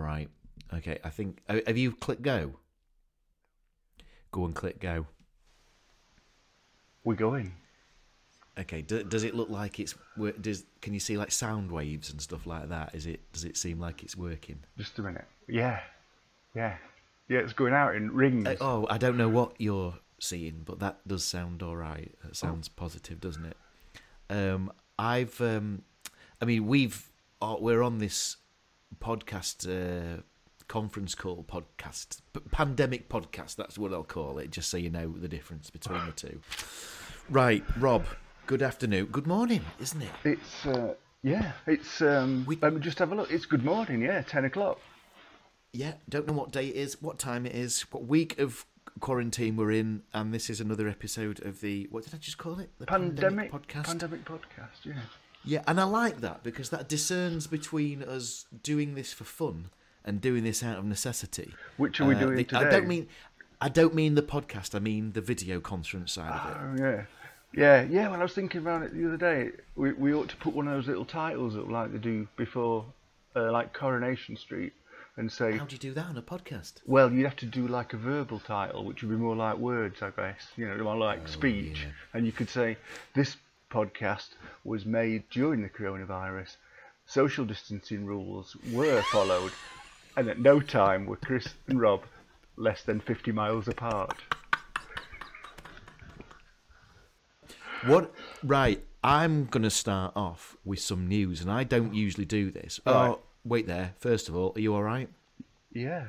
[0.00, 0.28] Right.
[0.74, 0.98] Okay.
[1.04, 1.42] I think.
[1.48, 2.54] Have you clicked go?
[4.32, 5.06] Go and click go.
[7.04, 7.52] We're going.
[8.58, 8.82] Okay.
[8.82, 9.94] Do, does it look like it's?
[10.40, 12.94] Does can you see like sound waves and stuff like that?
[12.94, 13.20] Is it?
[13.32, 14.60] Does it seem like it's working?
[14.78, 15.24] Just a minute.
[15.48, 15.80] Yeah.
[16.54, 16.76] Yeah.
[17.28, 18.46] Yeah, it's going out in rings.
[18.46, 22.12] Uh, oh, I don't know what you're seeing, but that does sound all right.
[22.24, 23.56] That sounds positive, doesn't it?
[24.28, 25.82] Um, I've, um,
[26.42, 27.08] I mean, we've
[27.40, 28.36] uh, we're on this
[28.98, 30.22] podcast uh,
[30.68, 33.56] conference call podcast, p- pandemic podcast.
[33.56, 36.40] That's what I'll call it, just so you know the difference between the two.
[37.28, 38.04] Right, Rob.
[38.46, 39.06] Good afternoon.
[39.06, 40.10] Good morning, isn't it?
[40.24, 41.52] It's uh, yeah.
[41.66, 42.44] It's um.
[42.46, 43.30] We- Let me just have a look.
[43.30, 44.02] It's good morning.
[44.02, 44.78] Yeah, ten o'clock.
[45.72, 48.66] Yeah, don't know what day it is, what time it is, what week of
[48.98, 52.58] quarantine we're in, and this is another episode of the what did I just call
[52.58, 52.70] it?
[52.78, 53.84] The Pandemic podcast.
[53.84, 54.84] Pandemic podcast.
[54.84, 54.94] Yeah.
[55.44, 59.70] Yeah, and I like that because that discerns between us doing this for fun
[60.04, 61.54] and doing this out of necessity.
[61.76, 62.66] Which are we doing the- today?
[62.66, 63.08] I don't mean,
[63.60, 64.74] I don't mean the podcast.
[64.74, 66.56] I mean the video conference side of it.
[66.60, 67.04] Oh yeah.
[67.52, 68.08] Yeah, yeah.
[68.08, 70.68] When I was thinking about it the other day, we we ought to put one
[70.68, 72.84] of those little titles up like they do before,
[73.34, 74.72] uh, like Coronation Street,
[75.16, 76.74] and say, How do you do that on a podcast?
[76.86, 80.00] well, you'd have to do like a verbal title, which would be more like words,
[80.00, 80.46] I guess.
[80.56, 81.90] You know, more like speech, yeah.
[82.14, 82.76] and you could say
[83.14, 83.36] this
[83.70, 84.30] podcast
[84.64, 86.56] was made during the coronavirus.
[87.06, 89.52] Social distancing rules were followed,
[90.16, 92.02] and at no time were Chris and Rob
[92.56, 94.18] less than 50 miles apart.
[97.86, 98.12] What?
[98.42, 102.78] Right, I'm going to start off with some news, and I don't usually do this.
[102.84, 103.08] Right.
[103.08, 103.94] Oh, wait there.
[103.98, 105.08] First of all, are you all right?
[105.72, 106.04] Yeah.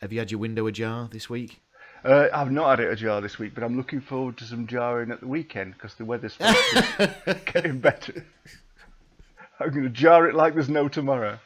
[0.00, 1.60] Have you had your window ajar this week?
[2.04, 5.10] Uh, I've not had it ajar this week, but I'm looking forward to some jarring
[5.10, 6.56] at the weekend because the weather's supposed
[6.96, 8.24] to be getting better.
[9.58, 11.38] I'm going to jar it like there's no tomorrow.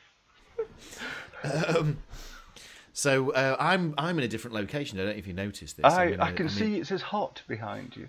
[2.96, 4.98] So uh, I'm I'm in a different location.
[4.98, 5.84] I don't know if you noticed this.
[5.84, 8.08] I, in can I'm in- see it says hot behind you.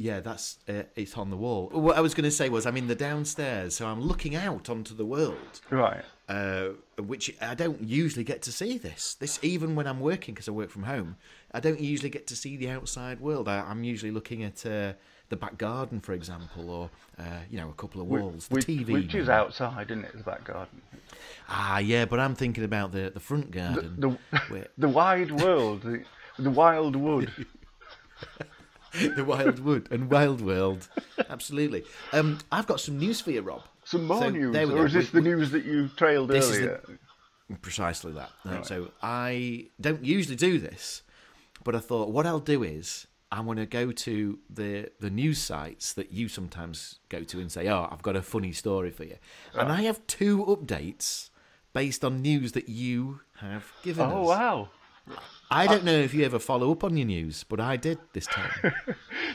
[0.00, 1.68] Yeah, that's uh, it's on the wall.
[1.72, 4.70] What I was going to say was I'm in the downstairs, so I'm looking out
[4.70, 6.02] onto the world, Right.
[6.26, 8.78] uh, which I don't usually get to see.
[8.78, 11.16] This, this even when I'm working because I work from home,
[11.52, 13.46] I don't usually get to see the outside world.
[13.46, 14.94] I, I'm usually looking at uh,
[15.28, 18.88] the back garden, for example, or uh, you know a couple of walls, the TV.
[18.92, 20.16] which is outside, isn't it?
[20.16, 20.80] The back garden.
[21.46, 23.96] Ah, yeah, but I'm thinking about the the front garden.
[23.98, 24.08] the,
[24.48, 26.04] where- the wide world, the,
[26.38, 27.30] the wild wood.
[29.16, 30.88] the wild wood and wild world.
[31.28, 31.84] Absolutely.
[32.12, 33.62] Um, I've got some news for you, Rob.
[33.84, 36.82] Some more So, news, there or is this We- the news that you trailed earlier?
[37.62, 38.30] Precisely that.
[38.44, 38.64] Right.
[38.64, 41.02] So I don't usually do this,
[41.64, 45.38] but I thought what I'll do is I'm going to go to the the news
[45.38, 49.02] sites that you sometimes go to and say, "Oh, I've got a funny story for
[49.04, 49.16] you,"
[49.54, 51.30] and I have two updates
[51.72, 54.26] based on news that you have given Oh us.
[54.26, 54.68] Oh wow!
[55.50, 58.26] I don't know if you ever follow up on your news, but I did this
[58.26, 58.50] time.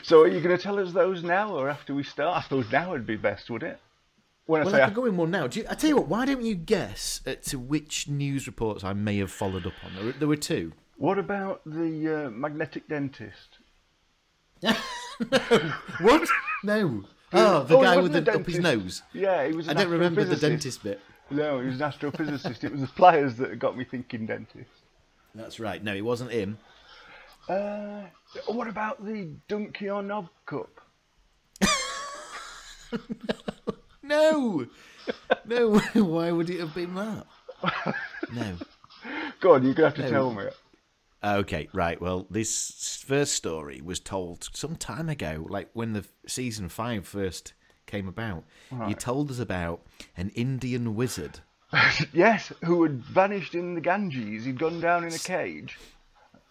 [0.02, 2.36] So are you going to tell us those now, or after we start?
[2.38, 3.80] I suppose now would be best, would it?
[4.46, 5.48] When I Well, say I could go in one now.
[5.48, 8.84] Do you, I tell you what, why don't you guess at to which news reports
[8.84, 9.94] I may have followed up on?
[9.96, 10.72] There were, there were two.
[10.96, 13.58] What about the uh, magnetic dentist?
[16.00, 16.28] What?
[16.62, 17.04] No.
[17.32, 19.02] Oh, the Oh, guy with the, up his nose.
[19.12, 19.68] Yeah, he was.
[19.68, 21.00] I don't remember the dentist bit.
[21.30, 22.62] No, he was an astrophysicist.
[22.64, 24.70] it was the pliers that got me thinking dentist.
[25.36, 25.82] That's right.
[25.82, 26.58] No, it wasn't him.
[27.48, 28.02] Uh,
[28.46, 30.70] what about the Donkey or Knob Cup?
[34.02, 34.66] No.
[35.44, 35.78] No.
[35.94, 37.26] Why would it have been that?
[38.32, 38.56] No.
[39.40, 40.10] Go on, you're gonna have to No.
[40.10, 40.44] tell me.
[41.24, 42.00] Okay, right.
[42.00, 47.54] Well, this first story was told some time ago, like when the season five first
[47.86, 48.44] came about.
[48.86, 49.82] You told us about
[50.16, 51.40] an Indian wizard.
[52.12, 54.44] yes, who had vanished in the Ganges.
[54.44, 55.78] He'd gone down in a cage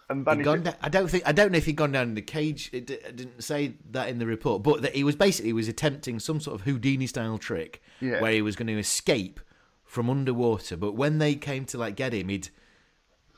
[0.10, 0.64] and vanished.
[0.64, 2.70] down, I don't think I don't know if he'd gone down in the cage.
[2.74, 5.68] It, d- it didn't say that in the report, but that he was basically was
[5.68, 8.22] attempting some sort of Houdini style trick Yeah.
[8.22, 9.40] where he was going to escape
[9.84, 10.76] from underwater.
[10.78, 12.50] But when they came to like get him, he'd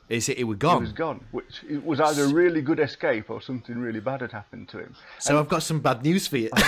[0.08, 0.80] it's, it was he gone.
[0.80, 4.32] was gone, which it was either a really good escape or something really bad had
[4.32, 4.94] happened to him.
[5.18, 6.50] So I've got some bad news for you.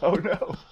[0.00, 0.54] Oh no!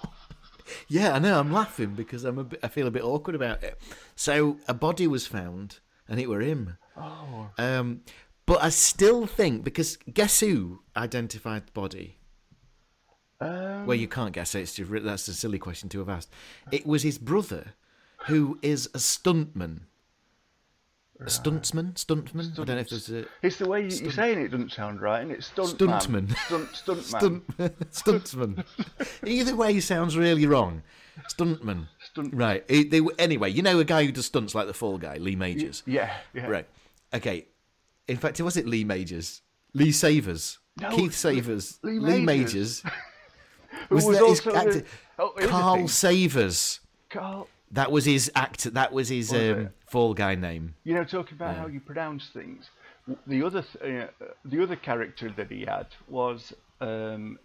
[0.87, 1.39] yeah, I know.
[1.39, 3.79] I'm laughing because I'm a bit, I feel a bit awkward about it.
[4.15, 6.77] So a body was found, and it were him.
[6.95, 8.01] Oh, Um,
[8.45, 12.17] but I still think because guess who identified the body?
[13.39, 14.61] um, Well, you can't guess it.
[14.61, 16.31] It's just, that's a silly question to have asked.
[16.71, 17.73] It was his brother,
[18.27, 19.81] who is a stuntman.
[21.19, 21.93] A stuntsman?
[21.95, 22.51] Stuntman?
[22.53, 23.25] I don't know if there's a.
[23.41, 26.35] it's the way you, you're saying it doesn't sound right, and it's stunt Stuntman.
[26.37, 27.73] Stunt, stuntman.
[27.91, 28.65] Stunt, stuntsman.
[29.25, 30.83] Either way sounds really wrong.
[31.27, 31.87] Stuntman.
[32.03, 32.33] stunt.
[32.35, 32.63] Right.
[32.67, 35.17] It- they were- anyway, you know a guy who does stunts like the Fall Guy,
[35.17, 35.81] Lee Majors.
[35.87, 36.47] Yeah, yeah.
[36.47, 36.67] Right.
[37.13, 37.47] Okay.
[38.07, 39.41] In fact, was it Lee Majors?
[39.73, 40.59] Lee Savers.
[40.79, 41.79] No, Keith Savers.
[41.81, 42.83] Lee Lee Majors.
[42.83, 42.83] Majors.
[43.89, 44.83] Who was, that his actor-
[45.17, 45.87] oh, Carl.
[45.87, 46.79] Savers.
[47.09, 47.47] Carl.
[47.71, 48.63] That was his act.
[48.73, 49.69] That was his um.
[49.87, 50.75] Fall Guy name.
[50.83, 52.69] You know, talking about how you pronounce things.
[53.25, 57.39] The other, th- uh, the other character that he had was um,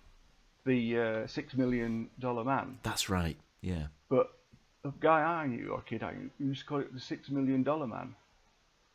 [0.64, 2.78] the uh, six million dollar man.
[2.82, 3.36] That's right.
[3.60, 3.86] Yeah.
[4.08, 4.32] But
[4.82, 7.62] the guy I knew, or kid I knew, used to call it the six million
[7.62, 8.16] dollar man.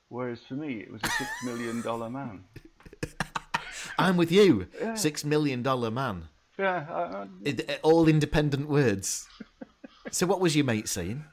[0.09, 2.43] Whereas for me, it was a six million dollar man.
[3.99, 4.67] I'm with you.
[4.79, 4.95] Yeah.
[4.95, 6.25] Six million dollar man.
[6.59, 9.27] Yeah, I, I, it- all independent words.
[10.11, 11.23] So what was your mate saying?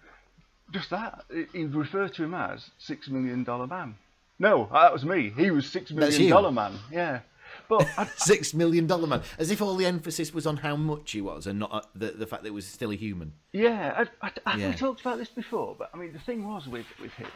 [0.73, 1.25] just that.
[1.33, 3.95] He- He'd to him as six million dollar man.
[4.39, 5.31] No, that was me.
[5.37, 6.73] He was six million dollar man.
[6.91, 7.21] Yeah,
[7.69, 9.23] but I, Six million dollar man.
[9.39, 12.11] As if all the emphasis was on how much he was and not uh, the
[12.13, 13.33] the fact that he was still a human.
[13.53, 14.71] Yeah, I, I, I, Yeah.
[14.71, 17.29] we talked about this before, but I mean, the thing was with, with him,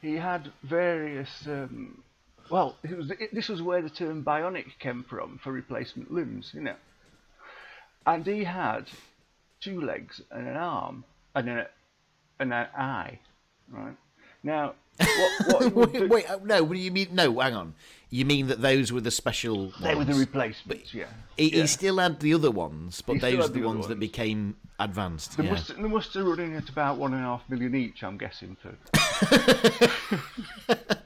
[0.00, 1.46] he had various.
[1.46, 2.02] Um,
[2.50, 6.52] well, it was, it, this was where the term bionic came from for replacement limbs,
[6.54, 6.76] you know.
[8.06, 8.86] And he had
[9.60, 11.66] two legs and an arm and an,
[12.38, 13.18] and an eye,
[13.70, 13.96] right?
[14.42, 14.74] Now,
[15.46, 16.62] what, what wait, wait, uh, no.
[16.62, 17.08] What do you mean?
[17.12, 17.74] No, hang on.
[18.10, 19.72] You mean that those were the special?
[19.80, 20.20] they were the ones?
[20.20, 21.06] replacements, yeah.
[21.36, 21.62] He, yeah.
[21.62, 24.00] he still had the other ones, but He those are the the other ones that
[24.00, 25.36] became advanced.
[25.36, 25.50] They yeah.
[25.50, 28.16] must, they must have run in at about one and a half million each, I'm
[28.16, 28.74] guessing, for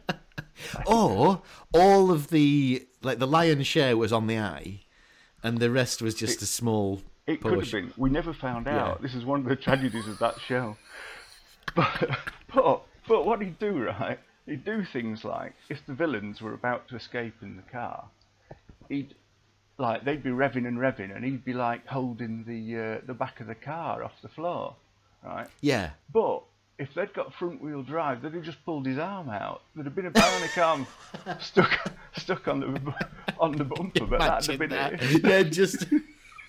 [0.87, 1.43] Or
[1.75, 4.81] all of the like the lion's share was on the eye,
[5.43, 7.03] and the rest was just a small
[7.35, 7.93] It could have been.
[7.97, 8.85] We never found Yeah.
[8.89, 9.03] out.
[9.03, 10.77] This is one of the tragedies of that show.
[11.75, 12.11] But,
[12.55, 14.19] but, but what he'd do, right?
[14.47, 18.05] He'd do things like if the villains were about to escape in the car,
[18.91, 19.15] he'd
[19.79, 23.41] like they'd be revving and revving, and he'd be like holding the uh, the back
[23.41, 24.75] of the car off the floor,
[25.25, 25.47] right?
[25.63, 26.43] Yeah, But
[26.79, 29.63] if they'd got front wheel drive, they'd have just pulled his arm out.
[29.75, 30.87] There'd have been a bionic arm
[31.41, 31.71] stuck
[32.19, 32.95] stuck on the
[33.39, 34.95] on the bumper, but that'd have been that.
[35.01, 35.25] it.
[35.25, 35.87] yeah, just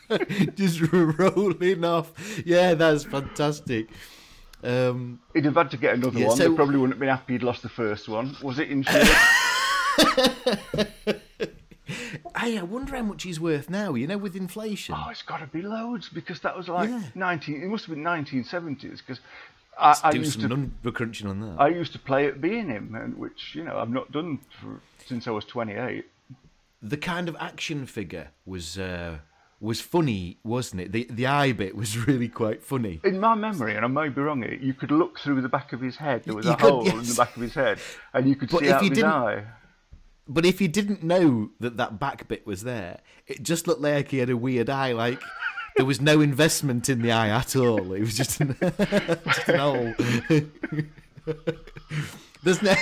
[0.56, 2.12] just rolling off.
[2.46, 3.90] Yeah, that's fantastic.
[4.64, 6.38] Um, He'd have had to get another Yeah, one.
[6.38, 8.36] so- They probably wouldn't have been happy he'd lost the first one.
[8.42, 9.08] Was it insured?
[12.40, 13.94] hey, I wonder how much he's worth now.
[13.96, 14.96] You know, with inflation.
[14.98, 17.02] oh, it's got to be loads because that was like Yeah.
[17.16, 17.62] 19.
[17.62, 19.20] It must have been 1970s because
[19.78, 21.56] I, I Do used some to number crunching on that.
[21.60, 24.80] I used to play at being him, and which you know I've not done for,
[25.06, 26.06] since I was 28.
[26.82, 29.18] the kind of action figure was uh,
[29.63, 30.92] was funny, wasn't it?
[30.92, 33.00] The the eye bit was really quite funny.
[33.04, 35.80] In my memory, and I may be wrong you could look through the back of
[35.80, 36.24] his head.
[36.25, 37.80] There was You a could, hole in the back of his head,
[38.13, 39.45] and you could But see out his eye.
[40.27, 44.10] But if you didn't know that that back bit was there, it just looked like
[44.10, 44.92] he had a weird eye.
[44.92, 45.21] Like
[45.77, 47.94] there was no investment in the eye at all.
[47.94, 49.94] It was just an, just an hole.
[52.44, 52.75] There's no.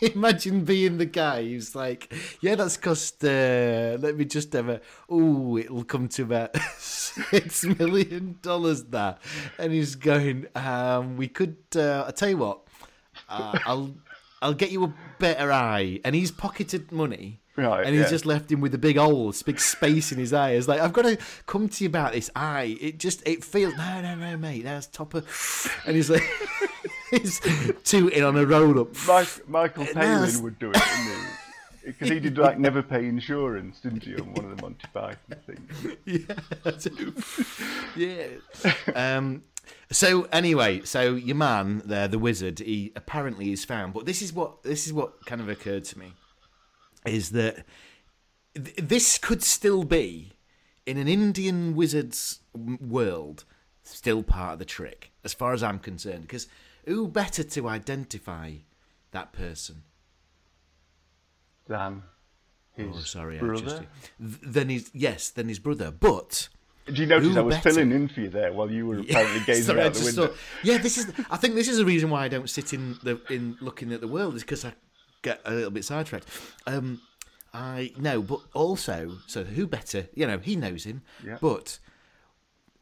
[0.14, 3.22] Imagine being the guy who's like, yeah, that's cost.
[3.22, 4.80] Uh, let me just have a.
[5.08, 8.84] Oh, it'll come to about six million dollars.
[8.84, 9.20] That,
[9.58, 10.46] and he's going.
[10.54, 11.56] Um, we could.
[11.74, 12.60] Uh, I tell you what.
[13.28, 13.94] Uh, I'll.
[14.42, 16.00] I'll get you a better eye.
[16.02, 17.40] And he's pocketed money.
[17.56, 18.10] Right, And he's yeah.
[18.10, 20.52] just left him with a big hole, this big space in his eye.
[20.52, 22.78] It's like, I've got to come to you about this eye.
[22.80, 25.26] It just, it feels, no, no, no, mate, that's top of.
[25.84, 26.22] And he's like,
[27.10, 27.40] he's
[27.84, 28.88] tooting on a roll up.
[29.06, 31.40] Mike, Michael Palin would do it, wouldn't he?
[31.84, 35.36] Because he did like never pay insurance, didn't he, on one of the Monty Python
[35.46, 35.96] things?
[37.96, 38.26] yeah.
[38.94, 39.16] yeah.
[39.16, 39.42] Um,
[39.90, 43.94] so anyway, so your man there, the wizard, he apparently is found.
[43.94, 46.12] But this is what this is what kind of occurred to me
[47.06, 47.64] is that
[48.54, 50.32] th- this could still be
[50.86, 53.44] in an Indian wizard's world,
[53.82, 56.22] still part of the trick, as far as I'm concerned.
[56.22, 56.46] Because
[56.86, 58.54] who better to identify
[59.12, 59.82] that person?
[61.68, 62.02] Dan,
[62.74, 63.62] his Oh, sorry, brother.
[63.62, 63.82] just
[64.18, 66.48] th- than his yes, than his brother, but.
[66.86, 67.70] Did you notice I was better?
[67.70, 70.26] filling in for you there while you were apparently gazing Sorry, out the window?
[70.28, 71.12] thought- yeah, this is.
[71.30, 74.00] I think this is the reason why I don't sit in the in looking at
[74.00, 74.72] the world is because I
[75.22, 76.26] get a little bit sidetracked.
[76.66, 77.00] Um,
[77.54, 80.08] I no, but also, so who better?
[80.14, 81.38] You know, he knows him, Yeah.
[81.40, 81.78] but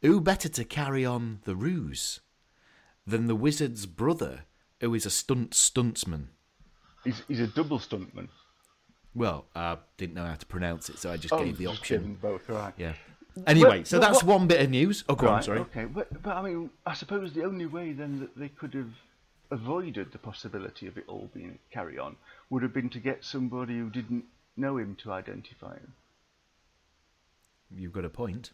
[0.01, 2.21] who better to carry on the ruse
[3.09, 4.43] than the wizard's brother,
[4.81, 6.27] who is a stunt stuntsman?
[7.05, 8.29] He's, he's a double stuntman.
[9.15, 11.79] Well, I didn't know how to pronounce it, so I just Oh, gave the just
[11.81, 12.19] option.
[12.21, 12.75] both, right.
[12.77, 12.93] Yeah.
[13.47, 15.05] Anyway, Well, so that's what- one bit of news.
[15.09, 15.61] Oh, go on, sorry.
[15.61, 18.91] Okay, but, but I mean, I suppose the only way then that they could have
[19.51, 22.17] avoided the possibility of it all being carry on
[22.51, 24.25] would have been to get somebody who didn't
[24.57, 25.95] know him to identify him.
[27.75, 28.51] You've got a point.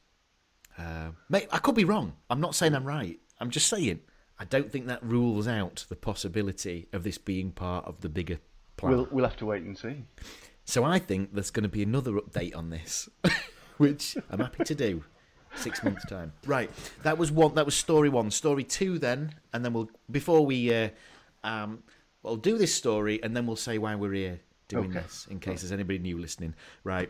[0.78, 2.14] Uh, mate, I could be wrong.
[2.30, 3.18] I'm not saying I'm right.
[3.40, 4.00] I'm just saying.
[4.38, 8.38] I don't think that rules out the possibility of this being part of the bigger
[8.76, 8.92] plan.
[8.94, 10.04] We'll we'll have to wait and see.
[10.64, 13.08] So I think there's going to be another update on this,
[13.76, 15.04] which I'm happy to do.
[15.56, 16.32] Six months time.
[16.46, 16.68] Right.
[17.04, 17.54] That was one.
[17.54, 18.32] That was story one.
[18.32, 20.88] Story two, then, and then we'll before we uh,
[21.44, 21.84] um,
[22.24, 25.00] we'll do this story, and then we'll say why we're here doing Okay.
[25.00, 26.54] this, in case there's anybody new listening.
[26.82, 27.08] Right.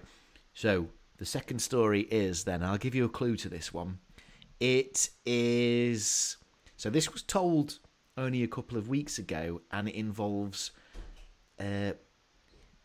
[0.52, 3.98] So the second story is then I'll give you a clue to this one.
[4.60, 6.36] It is
[6.84, 7.78] so this was told
[8.18, 10.70] only a couple of weeks ago, and it involves
[11.58, 11.92] uh,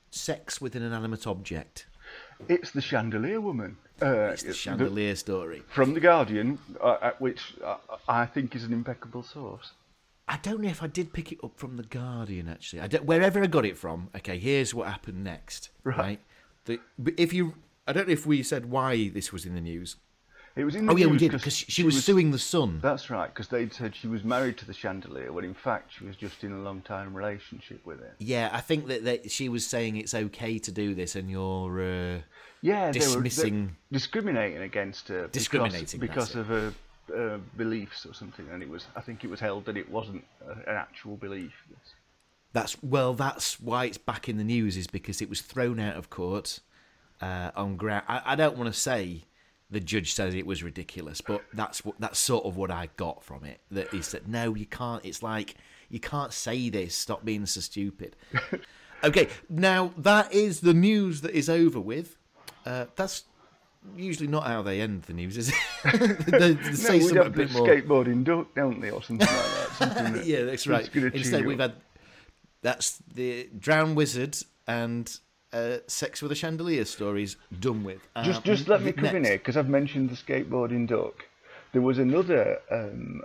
[0.09, 1.85] sex with an inanimate object.
[2.47, 3.75] It's the chandelier woman.
[4.01, 5.63] Uh, It's the chandelier story.
[5.67, 7.75] from the Guardian, uh, uh, which uh,
[8.07, 9.73] I think is an impeccable source.
[10.29, 12.47] I don't know if I did pick it up from the Guardian.
[12.47, 14.07] Actually, I don't, wherever I got it from.
[14.15, 15.71] Okay, here's what happened next.
[15.83, 16.21] Right.
[16.63, 19.61] The, but if you, I don't know if we said why this was in the
[19.73, 19.97] news.
[20.55, 22.79] It was in the Oh yeah, we did because she, was, suing the Sun.
[22.81, 26.05] That's right, because they'd said she was married to the chandelier, when in fact she
[26.05, 28.13] was just in a long-time relationship with it.
[28.19, 31.81] Yeah, I think that, that she was saying it's okay to do this, and you're.
[31.81, 32.19] Uh,
[32.61, 36.73] Yeah, they were Dismissing- discriminating against her Discriminating, because, that's of her
[37.15, 40.25] uh, beliefs or something, and it was I think it was held that it wasn't
[40.45, 41.53] a, an actual belief.
[42.51, 43.13] That's well.
[43.13, 46.59] That's why it's back in the news is because it was thrown out of court
[47.21, 48.03] uh, on ground.
[48.07, 49.25] I, I don't want to say
[49.71, 53.23] the judge says it was ridiculous, but that's what that's sort of what I got
[53.23, 53.59] from it.
[53.71, 55.55] That he said, "No, you can't." It's like
[55.89, 56.95] you can't say this.
[56.95, 58.15] Stop being so stupid.
[59.03, 62.17] okay, now that is the news that is over with.
[62.65, 63.23] Uh, that's
[63.95, 65.55] usually not how they end the news, is it?
[66.27, 67.67] they, they No, say something have a bit more.
[67.67, 69.69] skateboarding duck, don't they, or something like that.
[69.77, 70.77] Something that- yeah, that's right.
[70.83, 71.71] that's gonna cheer Instead, we've up.
[71.71, 71.81] had
[72.61, 74.35] that's the drowned wizard
[74.67, 75.17] and
[75.53, 78.01] uh, sex with a chandelier stories done with.
[78.23, 81.25] Just, Um, just let me come in here because I've mentioned the skateboarding duck.
[81.71, 83.21] There was another um,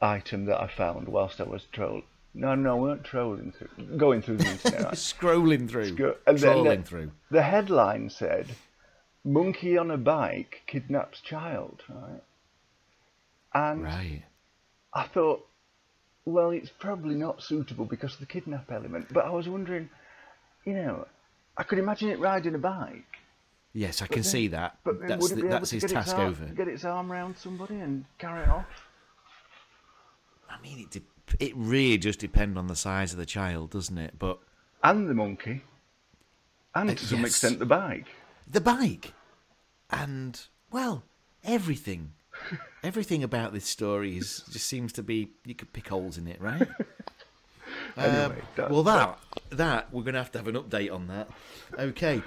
[0.00, 2.04] item that I found whilst I was trolling.
[2.34, 4.92] No, no, we weren't trolling through, going through the internet.
[4.94, 5.92] Scrolling through,
[6.24, 7.10] then trolling the- through.
[7.30, 8.46] The headline said,
[9.24, 12.22] "Monkey on a bike kidnaps child." Right,
[13.54, 14.22] and Right.
[14.94, 15.46] I thought,
[16.24, 19.12] well, it's probably not suitable because of the kidnap element.
[19.12, 19.90] But I was wondering,
[20.64, 21.06] you know,
[21.56, 23.04] I could imagine it riding a bike.
[23.74, 24.78] Yes, I can see that.
[24.84, 26.44] But That's would it the, that's to his get its task arm, over.
[26.46, 28.66] Get its arm round somebody and carry it off.
[30.50, 33.96] I mean, it de- it really just depends on the size of the child, doesn't
[33.98, 34.18] it?
[34.18, 34.38] But
[34.84, 35.62] And the monkey.
[36.74, 37.28] And Uh, to some yes.
[37.30, 38.06] extent the bike.
[38.46, 39.12] the bike,
[39.90, 40.38] and
[40.70, 41.04] well,
[41.44, 42.12] everything,
[42.82, 46.40] everything about this story is just seems to be you could pick holes in it,
[46.40, 46.68] right?
[47.96, 49.18] Anyway, Um, well, that
[49.50, 51.28] that we're going to have to have an update on that.
[51.78, 52.22] Okay.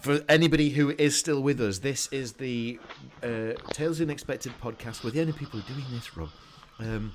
[0.00, 2.80] For anybody who is still with us, this is the
[3.22, 5.04] uh, Tales of Unexpected podcast.
[5.04, 6.30] We're the only people doing this, Rob.
[6.80, 7.14] Um,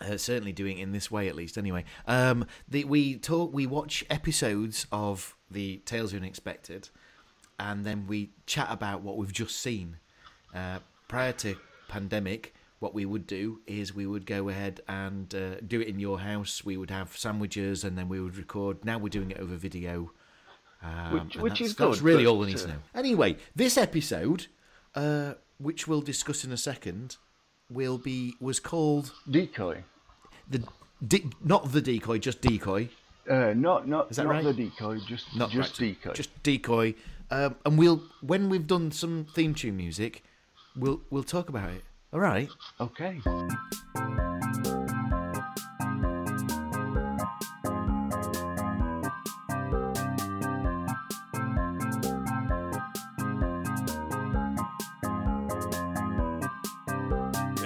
[0.00, 1.56] uh, certainly doing it in this way, at least.
[1.56, 6.90] Anyway, um, the, we talk, we watch episodes of the Tales of Unexpected,
[7.58, 9.96] and then we chat about what we've just seen.
[10.54, 11.56] Uh, prior to
[11.88, 12.53] pandemic,
[12.84, 16.18] what we would do is we would go ahead and uh, do it in your
[16.20, 16.62] house.
[16.64, 18.84] We would have sandwiches, and then we would record.
[18.84, 20.10] Now we're doing it over video.
[20.82, 22.80] Um, Which- which that's- is That's good, really but, all we need to uh, know.
[22.94, 24.40] Anyway, this episode,
[24.94, 27.16] uh, which we'll discuss in a second,
[27.70, 29.84] will be was called Decoy.
[30.50, 30.62] the
[31.12, 32.90] de- not the decoy, just decoy,
[33.30, 34.44] Uh, not not, Is that not right?
[34.44, 36.12] the decoy, just, not just right, decoy.
[36.12, 36.94] just decoy.
[37.30, 40.22] Um, and we'll when we've done some theme tune music,
[40.76, 41.82] we'll we'll talk about it.
[42.14, 42.48] All right.
[42.80, 43.20] Okay.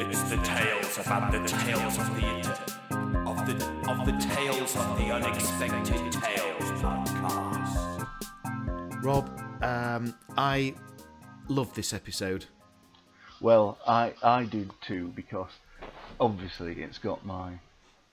[0.00, 2.56] It's the tales about the tales of the inter-
[3.26, 3.54] of the
[3.90, 8.08] of the tales of the unexpected tales podcast.
[9.04, 9.28] Rob,
[9.62, 10.74] um, I
[11.48, 12.46] love this episode.
[13.40, 15.50] Well, I I did too because
[16.20, 17.58] obviously it's got my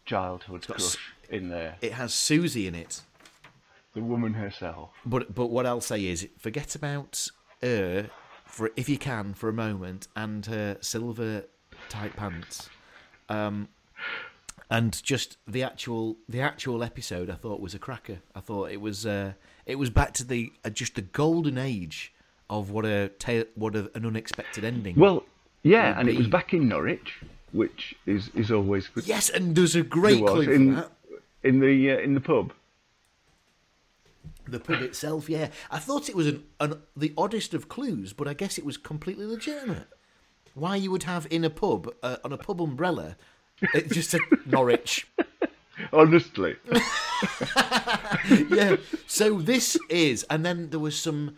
[0.05, 0.97] childhood got crush
[1.29, 1.77] in there.
[1.81, 3.01] It has Susie in it,
[3.93, 4.91] The woman herself.
[5.05, 7.27] but but what I'll say is forget about
[7.61, 8.09] her
[8.45, 11.45] for if you can for a moment and her silver
[11.89, 12.69] tight pants.
[13.27, 13.69] Um,
[14.69, 18.19] and just the actual the actual episode, I thought was a cracker.
[18.35, 19.33] I thought it was uh,
[19.65, 22.13] it was back to the uh, just the golden age
[22.49, 24.95] of what a ta- what a, an unexpected ending.
[24.95, 25.23] Well,
[25.63, 27.21] yeah, and it was back in Norwich,
[27.51, 29.07] which is, is always good.
[29.07, 30.83] yes, and there's a great was, clue in
[31.43, 32.53] in the uh, in the pub.
[34.47, 35.49] The pub itself, yeah.
[35.71, 38.77] I thought it was an, an the oddest of clues, but I guess it was
[38.77, 39.87] completely legitimate.
[40.53, 43.17] why you would have in a pub uh, on a pub umbrella
[43.61, 45.07] it just said Norwich.
[45.93, 46.55] Honestly,
[48.49, 48.77] yeah.
[49.07, 51.35] So this is, and then there was some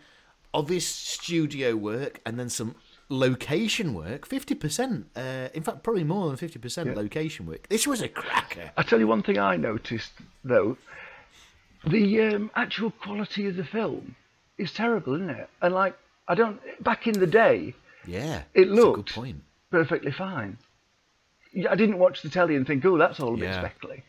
[0.58, 2.74] obvious studio work, and then some
[3.08, 4.26] location work.
[4.26, 5.06] Fifty percent.
[5.16, 7.68] Uh, in fact, probably more than fifty percent location work.
[7.68, 8.70] This was a cracker.
[8.76, 10.12] I tell you one thing I noticed
[10.44, 10.76] though,
[11.86, 14.16] the um, actual quality of the film
[14.58, 15.48] is terrible, isn't it?
[15.62, 15.94] And like,
[16.26, 16.60] I don't.
[16.82, 17.74] Back in the day,
[18.06, 19.42] Yeah, It that's a good looked- point.
[19.70, 20.58] perfectly fine.
[21.68, 23.60] I didn't watch the telly and think, oh, that's all a bit Yeah.
[23.60, 24.02] speckly.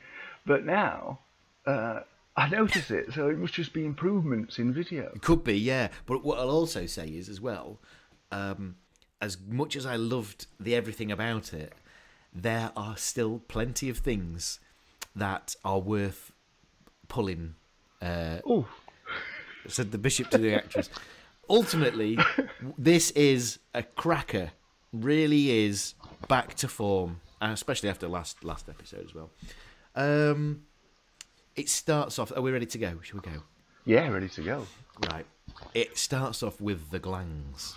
[0.46, 1.20] But now,
[1.66, 2.02] uh,
[2.40, 5.12] I notice it, so it must just be improvements in video.
[5.14, 5.90] It could be, yeah.
[6.06, 7.82] But what I'll also say is, as well,
[8.32, 8.78] um,
[9.22, 11.74] as much as I loved the everything about it,
[12.34, 14.62] there are still plenty of things
[15.14, 16.32] that are worth
[17.10, 17.56] pulling.
[18.02, 18.68] Uh, Oh,
[19.68, 20.90] said the bishop to the actress.
[21.50, 22.18] Ultimately,
[22.78, 24.52] this is a cracker.
[24.94, 25.94] Really is
[26.30, 29.30] back to form, and especially after last last episode as well.
[29.96, 30.64] Um,
[31.60, 32.32] it starts off.
[32.36, 33.00] Are we ready to go?
[33.02, 33.44] Shall we go?
[33.86, 34.66] yeah, ready to go.
[35.12, 35.26] Right.
[35.74, 37.76] It starts off with the glangs,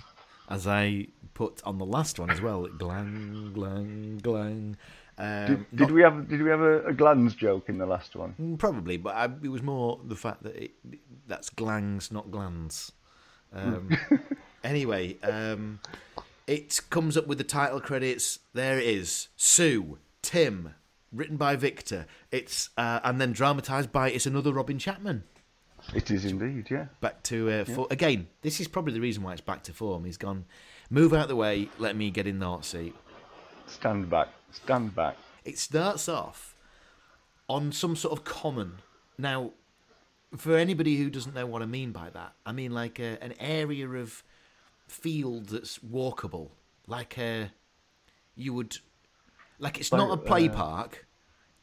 [0.48, 2.66] as I put on the last one as well.
[2.66, 4.76] Glang, glang, glang.
[5.18, 8.16] Um, Did, did we have did we have a, a glands joke in the last
[8.16, 8.34] one?
[8.40, 10.70] Mm, Probably, but I, it was more the fact that it,
[11.26, 12.92] that's glangs, not glands.
[13.52, 13.90] Um,
[14.64, 15.80] anyway, um,
[16.46, 18.38] it comes up with the title credits.
[18.54, 19.28] There it is.
[19.36, 20.74] Sue, Tim,
[21.12, 22.06] written by Victor.
[22.30, 25.24] It's uh, and then dramatized by it's another Robin Chapman.
[25.94, 26.86] It is indeed, yeah.
[27.00, 28.28] Back to uh, for, again.
[28.42, 30.04] This is probably the reason why it's back to form.
[30.04, 30.44] He's gone.
[30.90, 31.68] Move out the way.
[31.78, 32.94] Let me get in the hot seat.
[33.66, 35.16] Stand back, stand back.
[35.44, 36.54] it starts off
[37.48, 38.78] on some sort of common.
[39.18, 39.52] Now,
[40.36, 43.34] for anybody who doesn't know what I mean by that, I mean like a, an
[43.38, 44.22] area of
[44.88, 46.50] field that's walkable,
[46.86, 47.50] like a
[48.34, 48.78] you would
[49.62, 51.06] like it's not a play uh, park.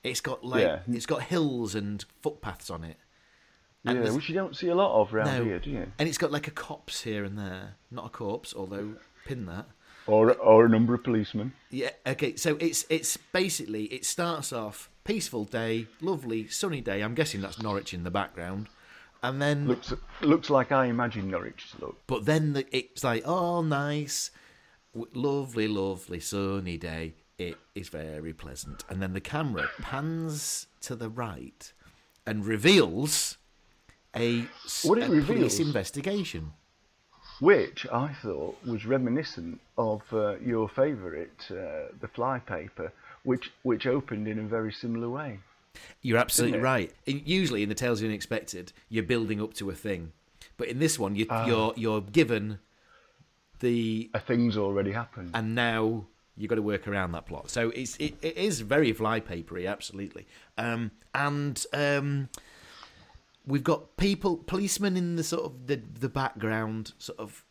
[0.04, 0.80] It's got like Yeah.
[0.88, 2.98] it's got hills and footpaths on it.
[3.86, 5.92] And yeah, which you don't see a lot of around no, here, do you?
[6.00, 7.76] and it's got like a copse here and there.
[7.92, 9.68] Not a corpse, although pin that.
[10.08, 11.54] Or or a number of policemen.
[11.70, 11.92] Yeah.
[12.08, 12.36] Okay.
[12.36, 17.02] So it's it's basically it starts off peaceful day, lovely sunny day.
[17.02, 18.68] I'm guessing that's Norwich in the background,
[19.22, 21.98] and then Looks looks like I imagine Norwich to look.
[22.08, 24.32] but then the, it's like oh nice,
[24.94, 27.14] w- lovely, lovely sunny day.
[27.40, 31.72] It is very pleasant, and then the camera pans to the right
[32.26, 33.38] and reveals
[34.16, 34.46] a,
[34.84, 35.60] What it a police reveals?
[35.60, 36.52] investigation.
[37.40, 42.92] which I thought was reminiscent of uh, your favourite, uh, the flypaper,
[43.24, 45.40] which which opened in a very similar way.
[46.02, 46.92] You're absolutely right.
[47.06, 50.12] Usually in the Tales of the Unexpected, you're building up to a thing,
[50.58, 51.46] but in this one, you, Ah.
[51.48, 52.60] you're you're given
[53.62, 55.32] the A thing's already happened.
[55.34, 56.06] and now
[56.40, 57.52] you've got to work around that plot.
[57.52, 60.26] So it's it, it is very flypapery, absolutely.
[60.58, 62.30] Um, and um,
[63.46, 67.46] we've got people, policemen in the sort of the the background, sort of.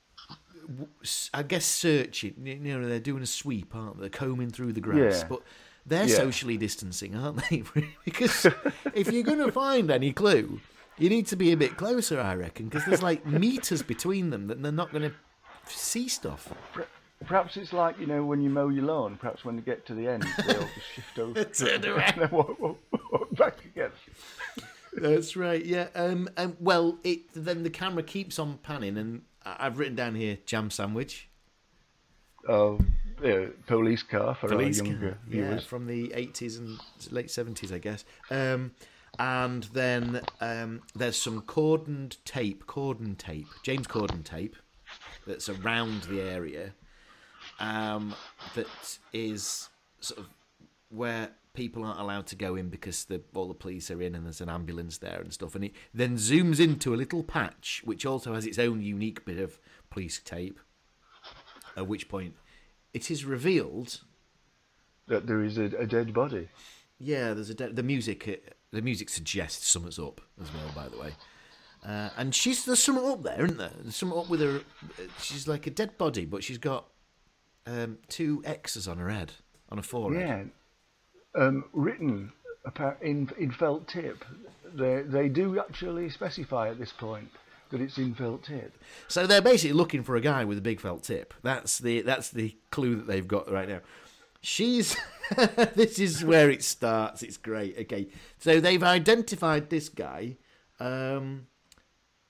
[1.33, 2.35] I guess searching.
[2.45, 4.03] You know, they're doing a sweep, aren't they?
[4.03, 5.27] They're combing through the grass, Yeah.
[5.29, 5.43] but
[5.87, 6.17] they're Yeah.
[6.17, 7.63] socially distancing, aren't they?
[8.05, 8.45] because
[8.95, 10.61] if you're going to find any clue,
[10.99, 14.49] you need to be a bit closer, I reckon, because there's like meters between them
[14.49, 15.15] that they're not going to
[15.67, 16.53] see stuff.
[17.27, 19.17] Perhaps it's like you know when you mow your lawn.
[19.21, 22.59] Perhaps when you get to the end, they'll just shift over Turn and then walk,
[22.61, 22.79] walk,
[23.13, 23.91] walk back again.
[24.93, 25.65] That's right.
[25.65, 25.89] Yeah.
[25.95, 26.29] Um.
[26.37, 30.71] And well, it then the camera keeps on panning, and I've written down here jam
[30.71, 31.29] sandwich.
[32.49, 32.79] Oh,
[33.23, 35.65] yeah, police car for Police our car, younger yeah, viewers.
[35.67, 36.79] from the eighties and
[37.11, 38.05] late seventies, I guess.
[38.31, 38.73] Um,
[39.19, 44.55] and then um, there's some cordoned tape, cordon tape, James Corden tape,
[45.27, 46.73] that's around the area.
[47.61, 48.15] Um,
[48.55, 48.67] that
[49.13, 49.69] is
[50.01, 50.27] sort of
[50.91, 54.25] where people aren't allowed to go in because the, all the police are in and
[54.25, 55.55] there's an ambulance there and stuff.
[55.57, 59.39] And it then zooms into a little patch which also has its own unique bit
[59.39, 59.59] of
[59.91, 60.61] police tape.
[61.77, 62.35] At which point,
[62.95, 64.01] it is revealed
[65.09, 66.49] That there is a, a dead body.
[66.99, 68.27] yeah, there's a de- the music.
[68.29, 70.71] uh, The music suggests something's up as well.
[70.75, 71.13] By the way,
[71.87, 73.71] uh, and she's there's something up there, isn't there?
[73.81, 74.59] There's something up with her.
[74.59, 76.87] uh, She's like a dead body, but she's got
[77.69, 79.33] um, two X's on her head,
[79.69, 80.51] on her forehead.
[81.35, 82.33] Yeah, um, written
[83.03, 84.25] in in felt tip.
[84.75, 87.31] They they do actually specify at this point
[87.71, 88.77] that it's in felt tip.
[89.09, 91.35] So they're basically looking for a guy with a big felt tip.
[91.43, 93.81] That's the that's the clue that they've got right now.
[94.41, 94.97] She's
[95.75, 97.23] this is where it starts.
[97.23, 97.77] It's great.
[97.81, 100.37] Okay, so they've identified this guy.
[100.81, 101.47] Um,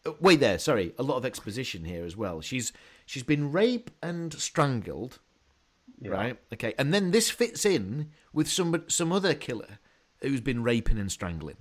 [0.06, 0.58] uh, wait there.
[0.58, 2.40] Sorry, a lot of exposition here as well.
[2.40, 2.72] She's
[3.06, 5.18] she's been raped and strangled,
[6.00, 6.10] Yeah.
[6.12, 6.38] right?
[6.52, 9.78] Okay, and then this fits in with some some other killer
[10.20, 11.56] who's been raping and strangling.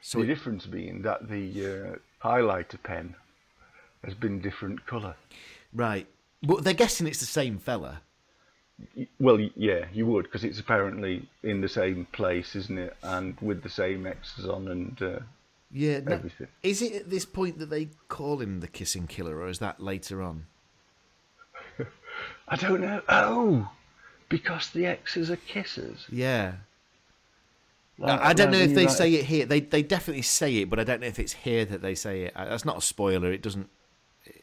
[0.00, 1.66] So the it- difference being that the
[2.22, 3.14] uh, highlighter pen
[4.04, 5.14] has been different colour.
[5.74, 6.06] right,
[6.42, 8.00] but they're guessing it's the same fella.
[9.18, 12.96] Well, yeah, you would because it's apparently in the same place, isn't it?
[13.02, 15.18] And with the same X's on and uh,
[15.70, 16.46] Yeah, no, everything.
[16.62, 19.80] is it at this point that they call him the kissing killer, or is that
[19.80, 20.46] later on?
[22.50, 23.00] I don't know.
[23.08, 23.70] Oh,
[24.28, 26.04] because the X's are kisses.
[26.10, 26.54] Yeah,
[27.98, 29.46] Like- I don't know if they say it here.
[29.46, 32.22] They they definitely say it, but I don't know if it's here that they say
[32.24, 32.32] it.
[32.36, 33.30] Uh, That's not a spoiler.
[33.32, 33.68] It doesn't,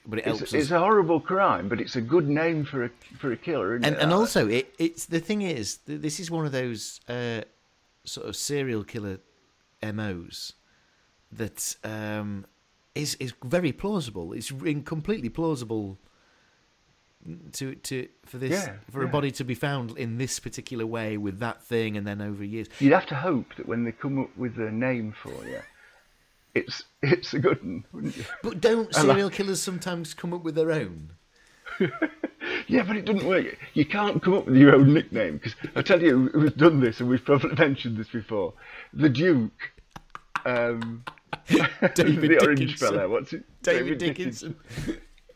[0.05, 2.89] but it helps It's, it's a horrible crime, but it's a good name for a
[3.19, 4.01] for a killer, isn't and it?
[4.01, 7.41] and also it it's the thing is this is one of those uh,
[8.05, 9.19] sort of serial killer
[9.83, 10.53] MOs
[11.31, 12.45] that um,
[12.95, 14.33] is is very plausible.
[14.33, 15.97] It's in completely plausible
[17.53, 21.17] to to for this Yeah, for a body to be found in this particular way
[21.17, 22.67] with that thing, and then over years.
[22.79, 25.61] You'd have to hope that when they come up with a name for you,
[26.55, 28.25] it's it's a good one, wouldn't you?
[28.43, 31.11] But don't I like- serial killers sometimes come up with their own?
[32.69, 33.57] Yeah, but it doesn't work.
[33.75, 36.99] You can't come up with your own nickname because I tell you who's done this,
[36.99, 38.53] and we've probably mentioned this before.
[38.93, 39.71] The Duke,
[40.45, 41.03] um,
[41.47, 42.87] David the orange Dickinson.
[42.89, 43.07] fella.
[43.09, 43.43] What's it?
[43.63, 44.55] David Dickinson.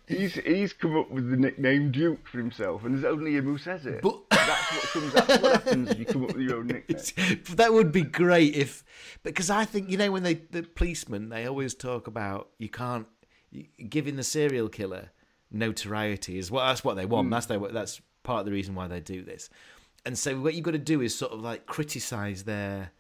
[0.07, 3.57] He's he's come up with the nickname Duke for himself, and there's only him who
[3.57, 4.01] says it.
[4.01, 5.13] But- that's what comes.
[5.13, 7.43] That's what happens if you come up with your own nickname.
[7.55, 8.83] that would be great if
[9.23, 13.05] because I think you know when they the policemen they always talk about you can't
[13.89, 15.11] giving the serial killer
[15.51, 17.27] notoriety is what that's what they want.
[17.27, 17.31] Hmm.
[17.33, 19.49] That's their that's part of the reason why they do this.
[20.05, 22.91] And so what you've got to do is sort of like criticize their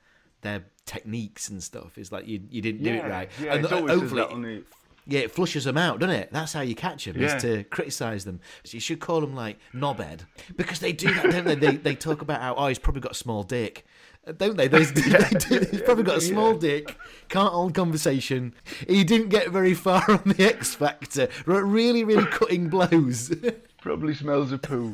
[0.41, 1.97] their techniques and stuff.
[1.97, 3.29] Is like you you didn't do it right.
[3.41, 4.63] yeah, and it's hopefully that on the-
[5.07, 6.29] yeah, it flushes them out, doesn't it?
[6.31, 7.35] That's how you catch them, Yeah.
[7.35, 8.39] is to criticise them.
[8.63, 10.21] So you should call them like knobhead
[10.55, 11.55] because they do that, don't they?
[11.55, 13.85] They they talk about how oh he's probably got a small dick,
[14.27, 14.67] Uh, don't they?
[14.67, 15.65] They, they do.
[15.71, 16.95] He's probably got a small dick,
[17.29, 18.53] can't hold conversation.
[18.87, 21.27] He didn't get very far on the X Factor.
[21.45, 23.33] Really, really cutting blows.
[23.81, 24.93] Probably smells of poo.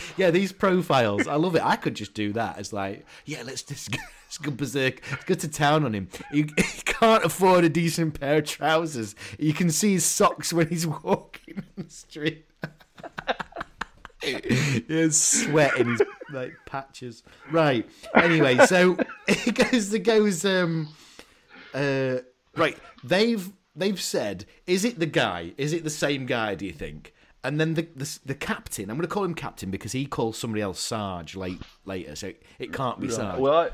[0.16, 1.62] yeah, these profiles, I love it.
[1.64, 2.58] I could just do that.
[2.58, 3.96] It's like yeah, let's just.
[4.42, 5.00] Go berserk.
[5.24, 6.08] Go to town on him.
[6.30, 9.14] He, he can't afford a decent pair of trousers.
[9.38, 12.44] You can see his socks when he's walking in the street.
[14.20, 15.96] He's sweating
[16.30, 17.22] like patches.
[17.50, 17.88] Right.
[18.14, 19.94] Anyway, so it goes.
[19.94, 20.44] It goes.
[20.44, 20.88] Um.
[21.72, 22.16] Uh.
[22.56, 22.76] Right.
[23.04, 25.52] They've they've said, is it the guy?
[25.56, 26.54] Is it the same guy?
[26.54, 27.12] Do you think?
[27.46, 28.90] And then the the, the captain.
[28.90, 32.32] I'm going to call him captain because he calls somebody else Sarge late later, so
[32.58, 33.38] it, can't be Sarge.
[33.38, 33.70] Well,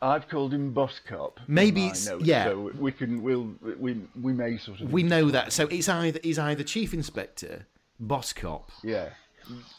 [0.00, 1.40] I, I've called him Boss Cop.
[1.48, 2.44] Maybe it's- notes, yeah.
[2.44, 5.52] So we can we'll we we may sort of we know that.
[5.52, 7.66] So it's either he's either chief inspector,
[7.98, 9.08] boss cop, yeah.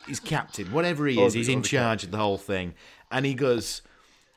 [0.06, 2.74] he's captain, whatever he is, the- he's in charge of the whole thing.
[3.12, 3.82] And he goes,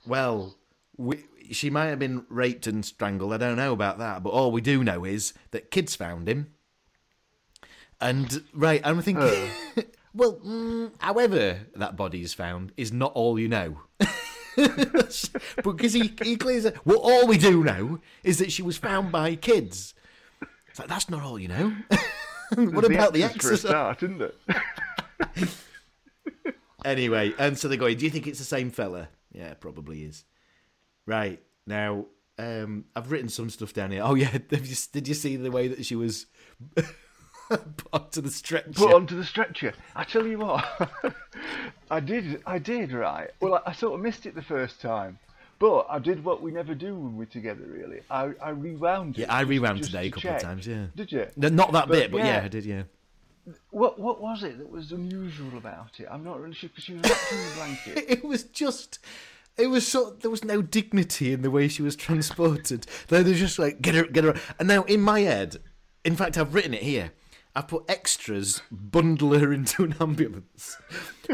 [0.07, 0.57] Well,
[0.97, 3.33] we, she might have been raped and strangled.
[3.33, 4.23] I don't know about that.
[4.23, 6.53] But all we do know is that kids found him.
[8.03, 9.49] And, right, I'm thinking,
[10.15, 13.81] well, mm, however that body is found is not all you know.
[14.57, 16.77] because he, he clears it.
[16.85, 19.95] Well, all we do know is that she was found by kids.
[20.69, 21.75] It's like, that's not all you know.
[22.55, 23.97] what about the extras for a exercise?
[23.97, 25.49] start, isn't it?
[26.85, 29.09] Anyway, and so they're going, Do you think it's the same fella?
[29.33, 30.25] Yeah, probably is.
[31.07, 31.41] Right.
[31.67, 32.07] Now,
[32.39, 34.03] um, I've written some stuff down here.
[34.05, 34.37] Oh, yeah.
[34.49, 36.27] Did you, did you see the way that she was
[37.93, 38.73] onto the stretcher?
[38.73, 39.73] Put onto the stretcher.
[39.97, 40.65] I tell you what,
[41.91, 43.31] I did, I did, right.
[43.41, 45.19] Well, I, I sort of missed it the first time,
[45.59, 47.65] but I did what we never do when we're together.
[47.67, 49.23] Really, I, I rewound it.
[49.23, 50.87] yeah, I rewound just today a to couple of times, yeah.
[50.97, 51.27] Did you?
[51.37, 52.39] No, not that But, bit, but yeah.
[52.41, 52.45] yeah.
[52.45, 52.83] I did, yeah.
[53.71, 56.07] What what was it that was unusual about it?
[56.11, 58.05] I'm not really sure because she was wrapped in the blanket.
[58.09, 58.99] It was just.
[59.59, 62.87] It was so there was no dignity in the way she was transported.
[63.09, 64.35] They were just like get her, get her.
[64.59, 65.57] And now in my head,
[66.05, 67.11] in fact, I've written it here.
[67.55, 70.77] I've put extras bundle her into an ambulance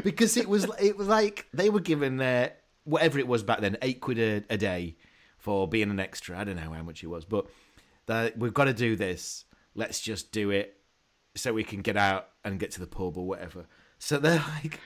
[0.02, 2.54] because it was it was like they were given their
[2.84, 4.96] whatever it was back then eight quid a, a day
[5.36, 6.38] for being an extra.
[6.38, 7.46] I don't know how much it was, but
[8.06, 9.44] that we've got to do this.
[9.74, 10.76] Let's just do it
[11.36, 13.66] so we can get out and get to the pub or whatever.
[13.98, 14.80] So they're like.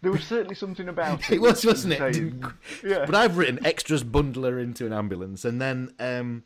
[0.00, 1.30] There was certainly something about it.
[1.34, 2.34] It was, wasn't it?
[2.82, 3.04] Yeah.
[3.04, 6.44] But I've written extras bundler into an ambulance, and then um,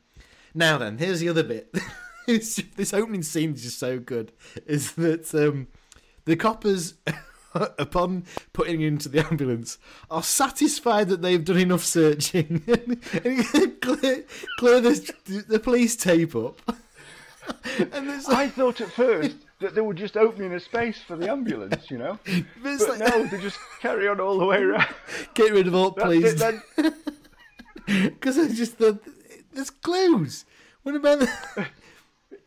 [0.55, 1.73] now then, here's the other bit.
[2.29, 4.33] It's just- this opening scene is just so good.
[4.67, 5.67] Is that um,
[6.25, 6.95] the coppers,
[7.55, 9.79] upon putting into the ambulance,
[10.11, 12.63] are satisfied that they've done enough searching
[13.25, 14.25] and clear,
[14.59, 16.61] clear the, the police tape up.
[17.79, 21.17] and it's like, I thought at first that they were just opening a space for
[21.17, 22.19] the ambulance, you know.
[22.63, 24.87] But But like- no, they just carry on all the way around.
[25.35, 26.35] Get rid of all, please.
[27.87, 29.03] Because I just thought
[29.53, 30.45] there's clues.
[30.83, 31.67] What about the...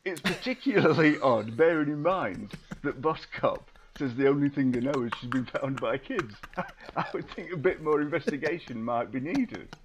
[0.04, 5.04] It's particularly odd, bearing in mind that Boss Cop says the only thing they know
[5.04, 6.34] is she's been found by kids.
[6.96, 9.76] I would think a bit more investigation might be needed.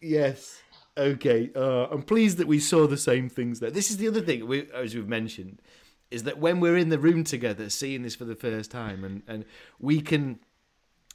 [0.00, 0.62] Yes.
[0.96, 1.50] Okay.
[1.54, 3.70] Uh, I'm pleased that we saw the same things there.
[3.70, 5.60] This is the other thing, we, as we've mentioned,
[6.10, 9.22] is that when we're in the room together, seeing this for the first time, and,
[9.28, 9.44] and
[9.78, 10.40] we can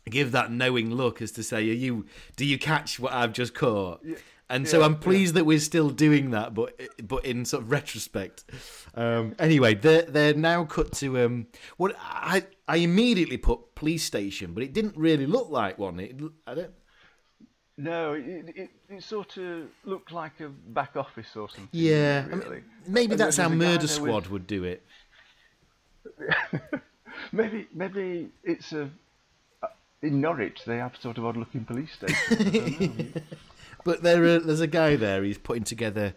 [0.10, 2.06] give that knowing look as to say, "Are you?
[2.36, 4.06] Do you catch what I've just caught?"
[4.50, 8.44] And so I'm pleased that we're still doing that, but but in sort of retrospect.
[8.94, 14.54] Um, anyway, they're they're now cut to um, what I I immediately put police station,
[14.54, 16.00] but it didn't really look like one.
[16.00, 16.72] It I don't.
[17.78, 21.68] No, it, it, it sort of looked like a back office or something.
[21.72, 24.84] Yeah, I mean, maybe And that's how Murder Squad with- would do it.
[27.32, 28.90] Maybe, maybe it's a.
[30.02, 33.16] In Norwich, they have sort of odd-looking police stations.
[33.86, 34.02] I don't know.
[34.02, 35.24] But there, uh, there's a guy there.
[35.24, 36.14] He's putting together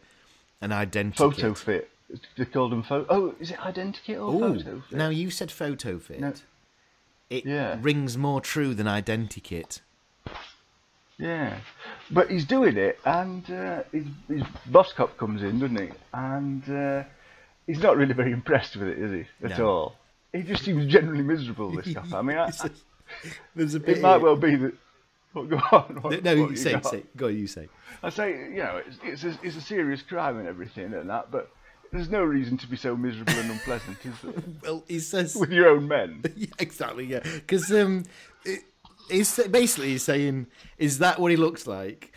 [0.60, 1.16] an identity.
[1.16, 1.90] photo fit.
[2.36, 3.06] They called them photo.
[3.10, 4.96] Oh, is it identikit or Ooh, photo fit?
[4.96, 6.20] now you said photo fit.
[6.20, 6.32] No.
[7.28, 7.76] It Yeah.
[7.80, 9.80] rings more true than identikit.
[11.18, 11.58] Yeah,
[12.12, 15.88] but he's doing it, and uh, his, his boss cop comes in, doesn't he?
[16.14, 17.02] And uh,
[17.66, 19.44] he's not really very impressed with it, is he?
[19.46, 19.66] At No.
[19.66, 19.96] all.
[20.32, 21.72] He just seems generally miserable.
[21.72, 22.12] This cop.
[22.14, 22.50] I mean, I-
[23.56, 23.98] There's a bit.
[23.98, 24.74] it might well be that.
[25.38, 25.98] Well, go on.
[26.02, 27.28] What, no, what you say, say, go.
[27.28, 27.68] You say.
[28.02, 31.30] I say, you know, it's, it's, a, it's a serious crime and everything and that,
[31.30, 31.50] but
[31.92, 34.32] there's no reason to be so miserable and unpleasant, is there?
[34.62, 35.34] Well, he says.
[35.34, 36.22] With your own men.
[36.36, 37.06] yeah, exactly.
[37.06, 38.04] Yeah, because um,
[38.44, 38.60] it,
[39.10, 40.46] he's basically he's saying,
[40.76, 42.12] "Is that what he looks like?"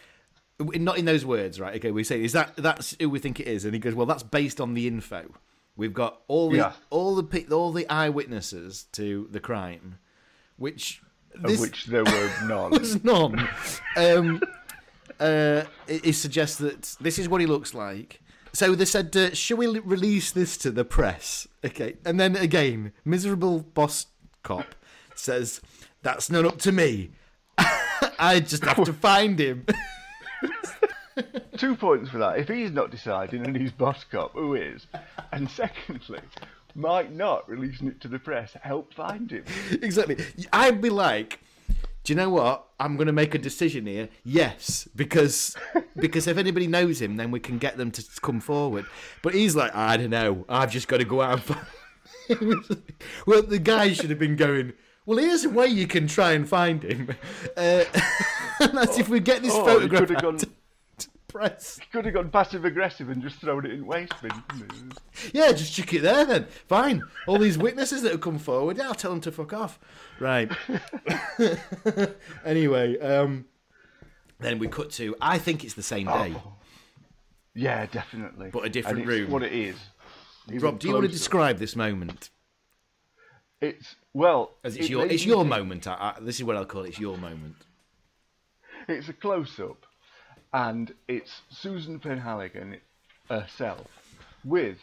[0.60, 1.76] Not in those words, right?
[1.78, 4.06] Okay, we say, "Is that that's who we think it is?" And he goes, "Well,
[4.06, 5.34] that's based on the info.
[5.76, 6.74] We've got all the Yeah.
[6.90, 10.00] all the all the eyewitnesses to the crime,
[10.58, 11.02] which
[11.44, 12.72] Of which there were none.
[12.72, 13.48] was none.
[13.98, 14.42] um,
[15.20, 18.20] uh, it, it suggests that this is what he looks like.
[18.54, 22.92] So they said, uh, "Shall we release this to the press?" Okay, and then again,
[23.06, 24.08] miserable boss
[24.44, 24.76] cop
[25.16, 25.62] says,
[26.02, 27.12] "That's not up to me.
[28.20, 29.66] I just have to find him."
[31.58, 32.40] Two points for that.
[32.40, 34.88] If he's not deciding and he's boss cop, who is?
[35.32, 36.20] And secondly,
[36.76, 39.46] might not releasing it to the press help find him.
[39.72, 40.18] exactly.
[40.52, 41.40] I'd be like,
[42.04, 42.66] "Do you know what?
[42.80, 44.10] I'm going to make a decision here.
[44.24, 45.56] Yes, because
[45.98, 48.86] because if anybody knows him, then we can get them to come forward."
[49.22, 50.46] But he's like, "I don't know.
[50.50, 51.66] I've just got to go out and find."
[53.26, 54.74] well, the guy should have been going.
[55.06, 57.10] Well, here's a way you can try and find him.
[57.58, 57.84] Uh,
[58.60, 60.10] and that's if we get this Oh, photograph
[61.32, 61.80] could have gone- to, to press.
[61.92, 64.32] Could have gone passive aggressive and just thrown it in waste bin.
[65.34, 66.46] Yeah, just chuck it there then.
[66.68, 67.04] Fine.
[67.28, 69.80] All these witnesses that have come forward, yeah, I'll tell them to fuck off.
[70.20, 70.52] Right.
[72.46, 73.46] anyway, um,
[74.40, 75.16] then we cut to.
[75.22, 76.30] I think it's the same day.
[76.30, 77.64] he?
[77.64, 78.50] Yeah, definitely.
[78.52, 79.30] But a different room.
[79.32, 79.76] What it is.
[80.50, 82.30] Rob, do you want to describe this moment?
[83.62, 84.56] It's well.
[84.64, 85.88] As it's it your, it's your think- moment.
[85.88, 86.90] I, I, this is what I'll call it.
[86.90, 87.56] It's your moment.
[88.88, 89.86] It's a close up,
[90.54, 92.80] and it's Susan Penhaligon
[93.30, 93.88] herself
[94.44, 94.78] with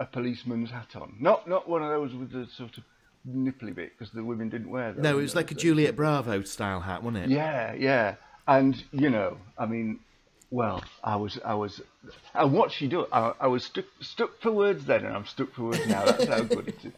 [0.00, 1.16] a policeman's hat on.
[1.20, 2.84] Not not one of those with the sort of
[3.28, 5.02] nipply bit because the women didn't wear them.
[5.02, 7.30] No, it was like a Juliet Bravo style hat, wasn't it?
[7.30, 8.14] Yeah, yeah,
[8.46, 10.00] and you know, I mean,
[10.50, 11.80] well, I was, I was,
[12.34, 15.52] and what she do, I, I was stuck, stuck for words then, and I'm stuck
[15.52, 16.04] for words now.
[16.04, 16.92] That's how good it is.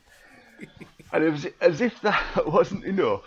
[1.13, 3.23] And it was as if that wasn't enough.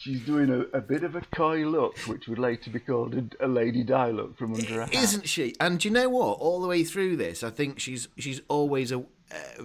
[0.00, 3.44] She's doing a, a bit of a coy look, which would later be called a,
[3.44, 4.94] a Lady Di look from under her hat.
[4.94, 5.54] Isn't she?
[5.60, 6.38] And do you know what?
[6.38, 9.64] All the way through this, I think she's she's always a uh,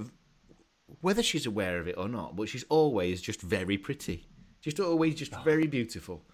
[1.00, 4.28] whether she's aware of it or not, but she's always just very pretty.
[4.62, 6.26] Just always just very beautiful.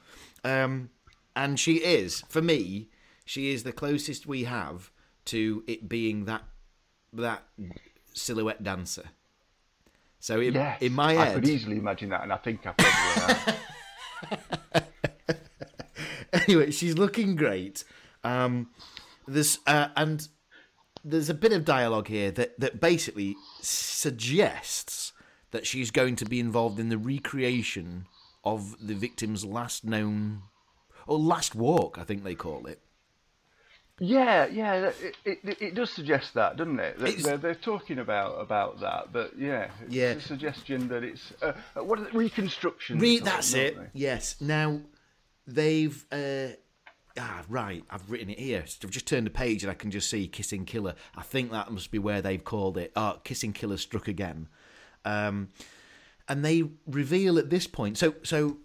[0.43, 0.89] Um,
[1.35, 2.89] and she is for me.
[3.23, 4.89] She is the closest we have
[5.25, 6.41] to it being that
[7.13, 7.43] that
[8.15, 9.11] silhouette dancer.
[10.19, 13.53] So in, Yes, in my I could easily imagine that, and I think I probably.
[16.33, 17.83] anyway, she's looking great.
[18.23, 18.69] Um,
[19.67, 20.27] uh, and
[21.03, 25.13] there's a bit of dialogue here that that basically suggests
[25.51, 28.05] that she's going to be involved in the recreation
[28.43, 30.43] of the victim's last known
[31.07, 32.79] or last walk, I think they call it.
[34.03, 36.97] Yeah, yeah, it, it, it does suggest that, doesn't it?
[36.97, 40.09] That they're, they're talking about about that, but yeah, it's Yeah.
[40.13, 42.97] a suggestion that it's uh, uh, what is it, reconstruction.
[42.97, 43.77] Re- that's it.
[43.77, 43.85] they?
[43.93, 44.41] Yes.
[44.41, 44.81] Now
[45.45, 46.47] they've uh,
[47.19, 48.63] ah, right, I've written it here.
[48.83, 50.95] I've just turned the page and I can just see Kissing Killer.
[51.15, 52.91] I think that must be where they've called it.
[52.95, 54.47] Oh, Kissing Killer struck again.
[55.05, 55.49] Um,
[56.27, 57.99] and they reveal at this point.
[57.99, 58.57] So, so,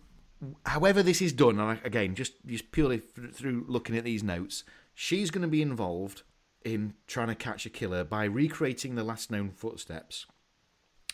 [0.64, 4.22] however this is done, and I- again, just just purely th- through looking at these
[4.22, 4.64] notes,
[4.96, 6.22] she's going to be involved
[6.64, 10.26] in trying to catch a killer by recreating the last known footsteps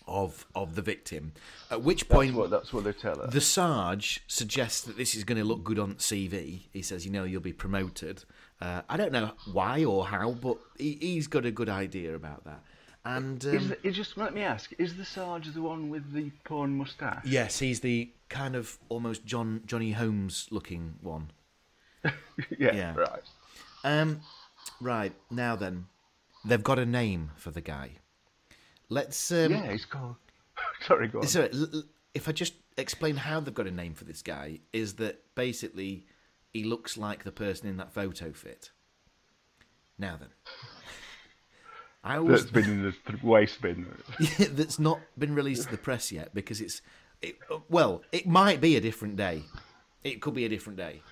[0.07, 1.33] of of the victim.
[1.71, 3.27] At which That's point, what that's what they tell her.
[3.27, 6.62] the Sarge suggests that this is going to look good on CV.
[6.73, 8.25] He says, you know, you'll be promoted.
[8.61, 12.45] Uh, I don't know why or how, but he, he's got a good idea about
[12.45, 12.62] that.
[13.05, 16.31] And um, is, the, just let me ask: Is the Sarge the one with the
[16.45, 17.25] porn moustache?
[17.25, 21.31] yes, he's the kind of almost John Johnny Holmes looking one.
[22.05, 22.12] yeah,
[22.59, 22.95] yeah.
[22.95, 23.23] right.
[23.85, 24.21] Um,
[24.81, 25.87] right now then,
[26.45, 27.92] they've got a name for the guy.
[28.88, 30.16] Let's um, yeah, he's called.
[30.87, 31.27] Sorry, go on.
[31.27, 31.83] So, l- l-
[32.14, 36.07] if I just explain how they've got a name for this guy, is that basically
[36.53, 38.71] he looks like the person in that photo fit.
[39.99, 40.29] Now then,
[42.05, 43.87] I always That's been in the th- waste bin.
[44.38, 46.83] that's not been released to the press yet because it's
[47.21, 47.37] it,
[47.68, 49.45] well, it might be a different day.
[50.03, 51.03] It could be a different day.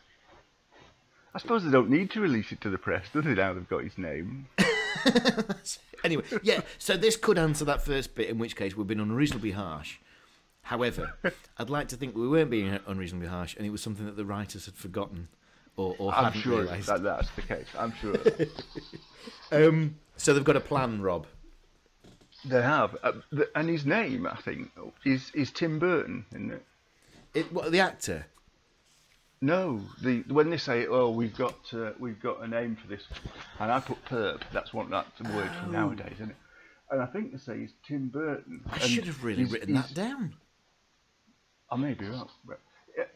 [1.34, 3.34] I suppose they don't need to release it to the press, do they?
[3.34, 4.48] Now they've got his name.
[6.02, 6.62] Anyway, yeah.
[6.78, 9.98] So this could answer that first bit, in which case we've been unreasonably harsh.
[10.62, 11.14] However,
[11.58, 14.24] I'd like to think we weren't being unreasonably harsh, and it was something that the
[14.24, 15.28] writers had forgotten
[15.76, 16.88] or, or I'm hadn't sure realised.
[16.88, 17.66] that that's the case.
[17.78, 18.16] I'm sure
[19.52, 21.26] Um, so they've got a plan, Rob.
[22.44, 22.96] they have.
[23.02, 24.70] Uh, the, and his name, I think,
[25.04, 26.64] is is Tim Burton, isn't it?
[27.34, 28.26] It, what, the actor.
[29.42, 33.04] No, the when they say, "Oh, we've got uh, we've got a name for this,"
[33.58, 34.42] and I put perp.
[34.52, 36.36] That's what that's a word from nowadays, isn't it?
[36.90, 38.60] And I think they say he's Tim Burton.
[38.70, 40.34] I should have really he's- written he's- that down.
[41.70, 42.28] I may be wrong.
[42.46, 42.58] But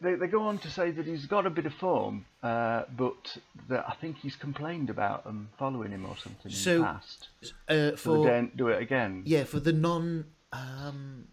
[0.01, 3.37] they, they go on to say that he's got a bit of form, uh, but
[3.67, 7.27] that I think he's complained about them following him or something in So, the past.
[7.67, 9.23] Uh, So they daren't do it again.
[9.25, 11.27] yeah, for the non, um,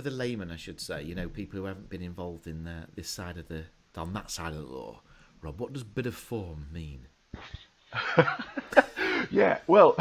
[0.00, 1.02] for the layman, I should say.
[1.02, 3.64] You know, people who haven't been involved in uh, this side of the
[3.96, 5.02] on that side of the law.
[5.42, 7.06] Rob, what does bit of form mean?
[9.30, 9.96] Yeah, well,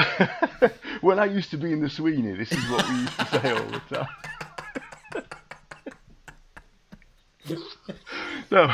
[1.02, 3.52] when I used to be in the Sweeney, this is what we used to say
[3.52, 4.08] all the time.
[8.50, 8.74] no,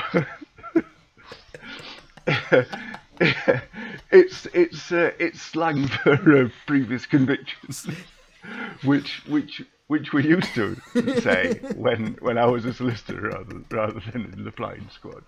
[4.11, 7.85] it's it's uh, it's slang for uh, previous convictions,
[8.83, 10.75] which which which we used to
[11.21, 15.23] say when when I was a solicitor rather rather than in the flying squad.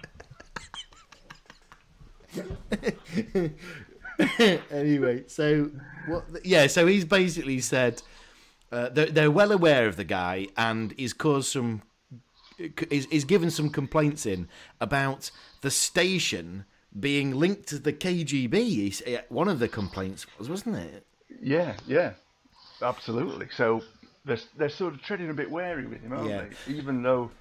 [4.72, 5.72] anyway, so
[6.08, 6.26] what?
[6.44, 8.02] Yeah, so he's basically said
[8.72, 11.82] uh, they're, they're well aware of the guy, and he's caused some.
[12.90, 14.48] He's, he's given some complaints in
[14.82, 15.30] about
[15.62, 16.66] the station
[17.00, 18.54] being linked to the KGB.
[18.54, 21.06] He's, one of the complaints was, wasn't it?
[21.40, 22.14] Yeah, yeah,
[22.82, 23.48] absolutely.
[23.56, 23.84] So
[24.28, 26.44] they're they're sort of treading a bit wary with him, aren't Yeah.
[26.68, 26.74] they?
[26.74, 27.32] Even though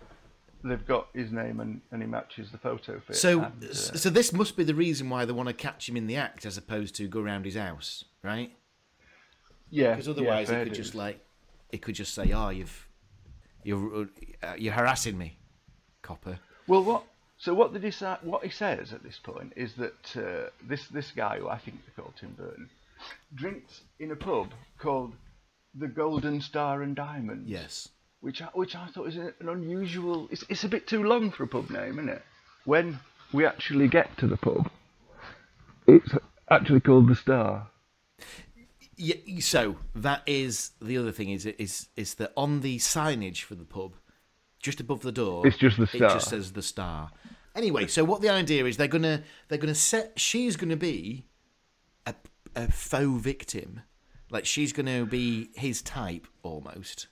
[0.65, 3.15] they've got his name and, and he matches the photo fit.
[3.17, 5.97] So, and, uh, so this must be the reason why they want to catch him
[5.97, 8.51] in the act, as opposed to go around his house, right?
[9.71, 11.21] yeah, Because otherwise, yeah, he could just like,
[11.71, 12.89] he could just say, "Oh, you've,
[13.65, 14.09] you're,
[14.43, 15.39] uh, you're harassing me,
[16.03, 17.05] copper." Well, what?
[17.39, 21.11] So what they decide, what he says at this point is that uh, this this
[21.11, 22.71] guy, who I think they call Tim Burton,
[23.35, 25.13] drinks in a pub called
[25.79, 27.49] the Golden Star and Diamond.
[27.49, 27.89] Yes.
[28.21, 30.29] which I, which I thought is an unusual.
[30.31, 32.23] It's it's a bit too long for a pub name, isn't it?
[32.65, 32.99] When
[33.33, 34.71] we actually get to the pub,
[35.87, 36.13] it's
[36.51, 37.69] actually called the Star.
[38.97, 43.55] Yeah, so that is the other thing is is is that on the signage for
[43.55, 43.95] the pub,
[44.59, 46.09] just above the door, It's just the star.
[46.09, 47.11] It just says the star.
[47.55, 51.27] Anyway, so what the idea is they're gonna they're gonna set she's gonna be
[52.07, 52.15] a
[52.55, 53.83] a faux victim,
[54.31, 57.07] like she's gonna be his type almost.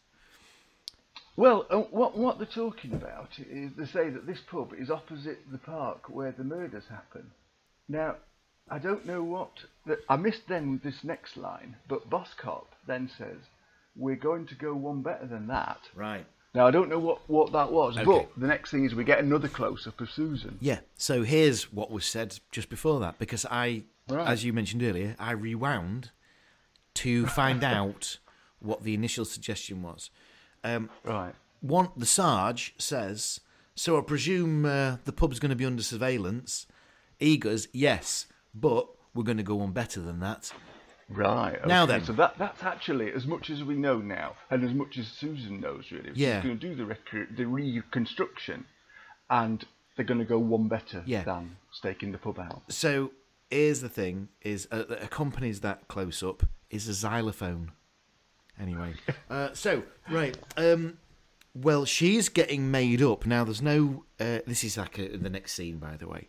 [1.37, 5.41] Well, uh, what what they're talking about is they say that this pub is opposite
[5.51, 7.31] the park where the murders happen.
[7.89, 8.17] Now,
[8.71, 9.51] I don't know what
[10.09, 13.37] I missed then with this next line, but Boss Cop then says
[13.97, 15.79] we're going to go one better than that.
[15.95, 16.25] Right.
[16.55, 18.05] Now I don't know what, what that was, Okay.
[18.05, 20.57] but the next thing is we get another close up of Susan.
[20.61, 20.81] Yeah.
[20.97, 24.29] So here's what was said just before that, because I, Right.
[24.29, 26.11] as you mentioned earlier, I rewound
[26.95, 28.19] to find out
[28.61, 30.11] what the initial suggestion was.
[30.63, 31.35] Um, Right.
[31.61, 33.41] one, the Sarge says,
[33.75, 36.67] "So I presume uh, the pub's going to be under surveillance."
[37.19, 40.53] He goes, "Yes, but we're going to go on better than that."
[41.11, 41.65] Right.
[41.67, 42.03] Now then.
[42.05, 45.61] So that that's actually as much as we know now, and as much as Susan
[45.61, 46.13] knows, really.
[46.15, 46.41] Yeah.
[46.41, 48.65] She's going to do the recre- the reconstruction,
[49.29, 49.65] and
[49.97, 51.25] they're going to go one better Yeah.
[51.25, 52.63] than staking the pub out.
[52.71, 53.11] So
[53.51, 57.73] here's the thing: is uh, that accompanies that close up is a xylophone.
[58.61, 58.95] Anyway,
[59.31, 60.99] uh, so right, um,
[61.55, 63.45] well, she's getting made up now.
[63.45, 64.05] There's no.
[64.21, 66.29] Uh, this is like a, the next scene, by the way.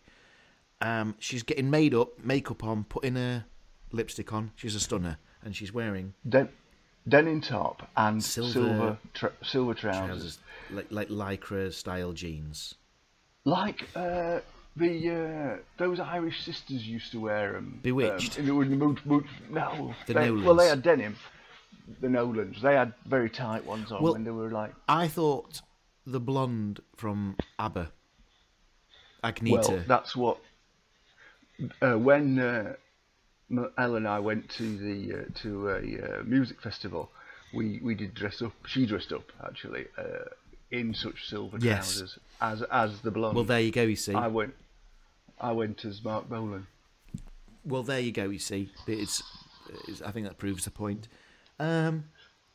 [0.80, 3.46] Um, she's getting made up, makeup on, putting her
[3.92, 4.52] lipstick on.
[4.56, 6.50] She's a stunner, and she's wearing Den-
[7.08, 10.06] denim top and Silver silver silver, silver trousers.
[10.06, 10.38] trousers
[10.70, 12.74] like like lycra style jeans.
[13.44, 14.40] Like uh,
[14.76, 17.80] the uh, those Irish sisters used to wear them.
[17.82, 18.38] Bewitched?
[18.38, 20.44] Um, in the, in mood, no, The they, Nolans.
[20.44, 21.16] well they had denim.
[22.00, 24.74] The Nolans, they had very tight ones on Well- when they were like.
[24.88, 25.60] I thought
[26.06, 27.90] the blonde from ABBA,
[29.24, 29.68] Agneta.
[29.68, 30.38] Well, that's what.
[31.80, 32.74] Uh, when uh,
[33.78, 35.78] Elle and I went to the uh, to a
[36.20, 37.10] uh, music festival,
[37.54, 38.52] we we did dress up.
[38.66, 40.28] She dressed up actually uh,
[40.70, 41.92] in such silver Yes.
[41.98, 43.36] trousers as as the blonde.
[43.36, 43.82] well, there you go.
[43.82, 44.12] You see.
[44.14, 44.54] I went.
[45.40, 46.66] I went as Marc Bolan.
[47.64, 48.30] Well, there you go.
[48.30, 49.22] You see, it's,
[49.86, 51.08] it's I think that proves the point.
[51.58, 52.04] Um,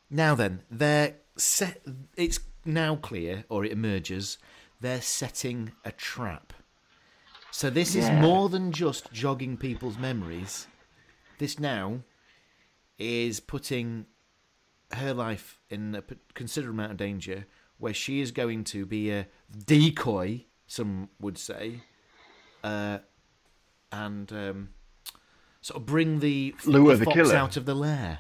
[0.10, 1.82] now then, they're set.
[2.16, 4.38] It's now clear, or it emerges,
[4.80, 6.54] they're setting a trap.
[7.52, 10.68] So this is more than just jogging people's memories.
[11.38, 12.02] This now
[12.98, 14.06] is putting
[14.94, 16.04] her life in a
[16.34, 17.46] considerable amount of danger,
[17.78, 19.28] where she is going to be a
[19.66, 20.46] decoy.
[20.68, 21.82] Some would say,
[22.64, 23.00] uh,
[23.92, 24.70] and um,
[25.62, 27.36] sort of bring the, Lure the fox killer.
[27.36, 28.20] out of the lair.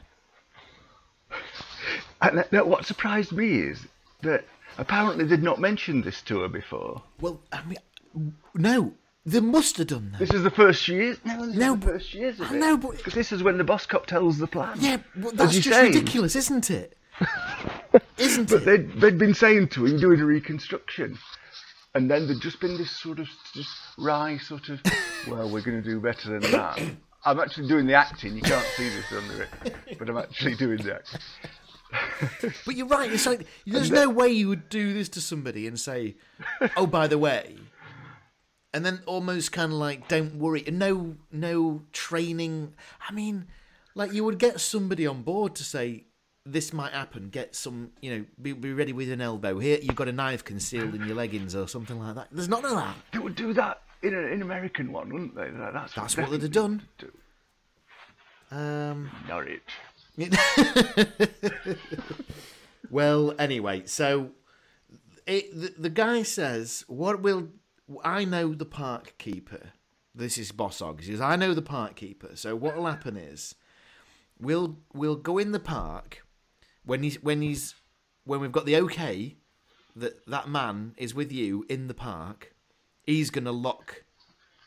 [2.22, 3.88] And th- what surprised me is
[4.22, 4.46] that
[4.78, 7.02] apparently they'd not mentioned this to her before.
[7.20, 8.94] Well, I mean, no,
[9.26, 10.20] they must have done that.
[10.20, 11.18] This is the first she is.
[11.26, 12.40] No, this No, is the but- first she is.
[12.40, 12.60] Of I it.
[12.60, 14.78] know, but- because this is when the boss cop tells the plan.
[14.80, 15.88] Yeah, well, that's you just say.
[15.88, 16.96] ridiculous, isn't it?
[18.18, 18.66] isn't But it?
[18.66, 21.18] they'd, they'd been saying to him, doing a reconstruction.
[21.94, 24.82] And then there'd just been this sort of just wry sort of,
[25.28, 26.80] well, we're going to do better than that.
[27.26, 28.36] I'm actually doing the acting.
[28.36, 31.20] You can't see this under it, but I'm actually doing the acting.
[32.66, 33.12] But you're right.
[33.12, 36.16] It's like there's no way you would do this to somebody and say,
[36.78, 37.58] "Oh, by the way,"
[38.74, 42.76] and then almost kind of like, "Don't worry." No, no training.
[43.10, 43.48] I mean,
[43.94, 46.06] like you would get somebody on board to say,
[46.46, 49.60] "This might happen." Get some, you know, be, be ready with an elbow.
[49.60, 52.28] Here, you've got a knife concealed in your leggings or something like that.
[52.32, 52.96] There's none of that.
[53.14, 55.50] They would do that in an in American one, wouldn't they?
[55.50, 56.84] That's, That's what they'd have done.
[56.98, 57.12] do.
[58.52, 59.62] Um, Norwich.
[62.92, 64.32] well, anyway, so
[65.26, 67.50] it, the, the guy says, "What will
[68.04, 69.72] I know the park keeper?"
[70.14, 71.00] This is Boss Og.
[71.02, 73.56] He says, "I know the park keeper." So what will happen is,
[74.40, 76.26] we'll we'll go in the park
[76.86, 77.76] when he's when he's
[78.26, 79.38] when we've got the okay
[79.96, 82.54] that that man is with you in the park.
[83.04, 84.04] He's gonna lock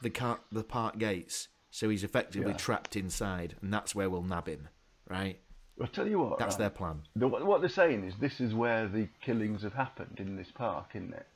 [0.03, 2.57] the car the park gates, so he's effectively Yeah.
[2.57, 4.69] trapped inside, and that's where we'll nab him.
[5.09, 5.41] Right?
[5.81, 6.39] I'll tell you what.
[6.39, 6.59] That's right.
[6.61, 7.03] their plan.
[7.17, 10.91] The, what they're saying is this is where the killings have happened in this park,
[10.95, 11.27] isn't it?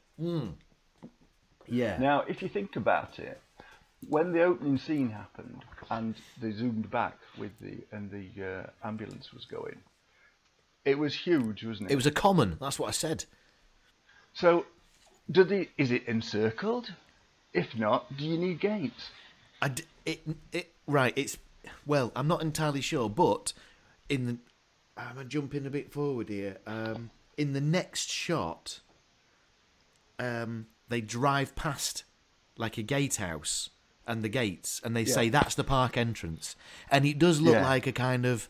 [1.66, 1.98] Yeah.
[1.98, 3.40] Now, if you think about it,
[4.08, 9.32] when the opening scene happened and they zoomed back with the and the uh, ambulance
[9.32, 9.76] was going,
[10.88, 11.92] it was huge, wasn't it?
[11.92, 12.56] It was a common.
[12.60, 13.24] That's what I said.
[14.32, 14.66] So,
[15.30, 16.92] do the is it encircled?
[17.52, 19.10] If not, do you need gates?
[19.60, 20.20] I d- it,
[20.52, 21.12] it, right.
[21.16, 21.38] It's
[21.86, 22.12] well.
[22.14, 23.52] I'm not entirely sure, but
[24.08, 24.36] in the
[24.96, 26.58] I'm jumping a bit forward here.
[26.66, 28.80] Um, in the next shot,
[30.18, 32.04] um, they drive past
[32.56, 33.70] like a gatehouse
[34.06, 36.56] and the gates, and they say that's the park entrance,
[36.90, 37.62] and it does look Yeah.
[37.68, 38.48] like a kind of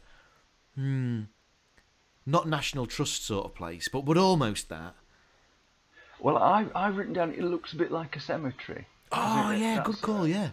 [0.74, 1.22] hmm,
[2.29, 4.95] not National Trust sort of place, but but almost that.
[6.20, 8.87] Well, I I've written down it looks a bit like a cemetery.
[9.12, 10.26] Oh yeah, That's- good call.
[10.26, 10.51] Yeah.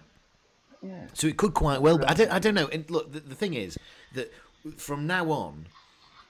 [0.81, 1.07] Yeah.
[1.13, 1.99] So it could quite well.
[2.05, 2.31] I don't.
[2.31, 2.67] I don't know.
[2.67, 3.77] And look, the, the thing is
[4.13, 4.31] that
[4.77, 5.67] from now on,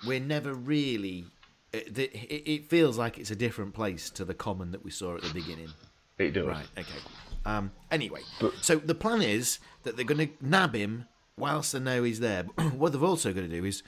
[0.08, 1.26] we're never really.
[1.74, 2.14] It, it,
[2.50, 5.34] it feels like it's a different place to the common that we saw at the
[5.34, 5.68] beginning.
[6.18, 6.48] It does.
[6.48, 6.68] Right.
[6.78, 7.00] Okay.
[7.46, 7.72] Um.
[7.92, 11.06] Anyway, But- so the plan is that they're going to nab him
[11.38, 12.44] whilst they know he's there.
[12.44, 13.84] But what they've also going to do is,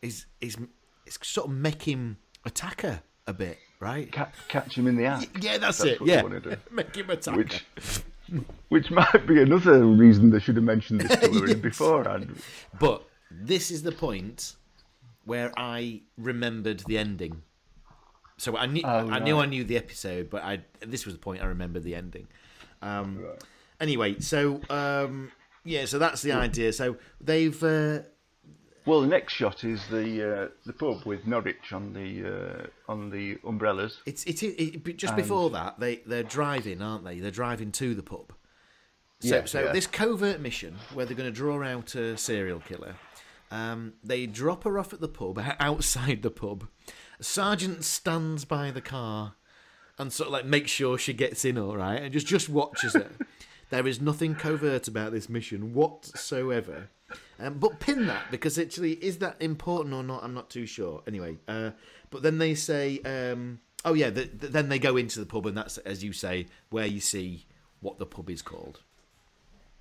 [0.00, 0.56] is is
[1.06, 4.10] is sort of make him attack her a bit, right?
[4.12, 5.28] Ca- catch him in the act.
[5.40, 6.00] Yeah, that's, That's it.
[6.00, 7.64] what Yeah, make him attack Which,
[8.32, 8.40] her.
[8.68, 11.56] which might be another reason they should have mentioned this to her Yes.
[11.56, 12.40] beforehand.
[12.78, 14.54] But this is the point
[15.24, 17.42] where I remembered the ending.
[18.38, 21.18] So I knew Oh, I knew I knew the episode, but I this was the
[21.20, 22.28] point I remembered the ending.
[22.82, 23.24] Um,
[23.80, 25.30] Anyway, so um,
[25.64, 26.72] yeah, so that's the idea.
[26.72, 28.00] So they've uh,
[28.86, 33.10] Well, the next shot is the uh, the pub with Norwich on the uh, on
[33.10, 34.00] the umbrellas.
[34.06, 37.18] It's it, it, it just before that they they're driving, aren't they?
[37.18, 38.32] They're driving to the pub.
[39.20, 39.72] So Yeah, so yeah.
[39.72, 42.94] this covert mission where they're going to draw out a serial killer.
[43.50, 46.68] Um, they drop her off at the pub outside the pub.
[47.18, 49.34] A sergeant stands by the car
[49.98, 52.92] and sort of like makes sure she gets in all right and just just watches
[52.94, 53.10] her.
[53.70, 56.88] there is nothing covert about this mission whatsoever.
[57.38, 60.24] Um, but pin that because actually is that important or not?
[60.24, 61.02] I'm not too sure.
[61.06, 61.70] Anyway, uh,
[62.10, 65.46] but then they say, um, oh yeah, the, the, then they go into the pub
[65.46, 67.46] and that's as you say where you see
[67.80, 68.80] what the pub is called.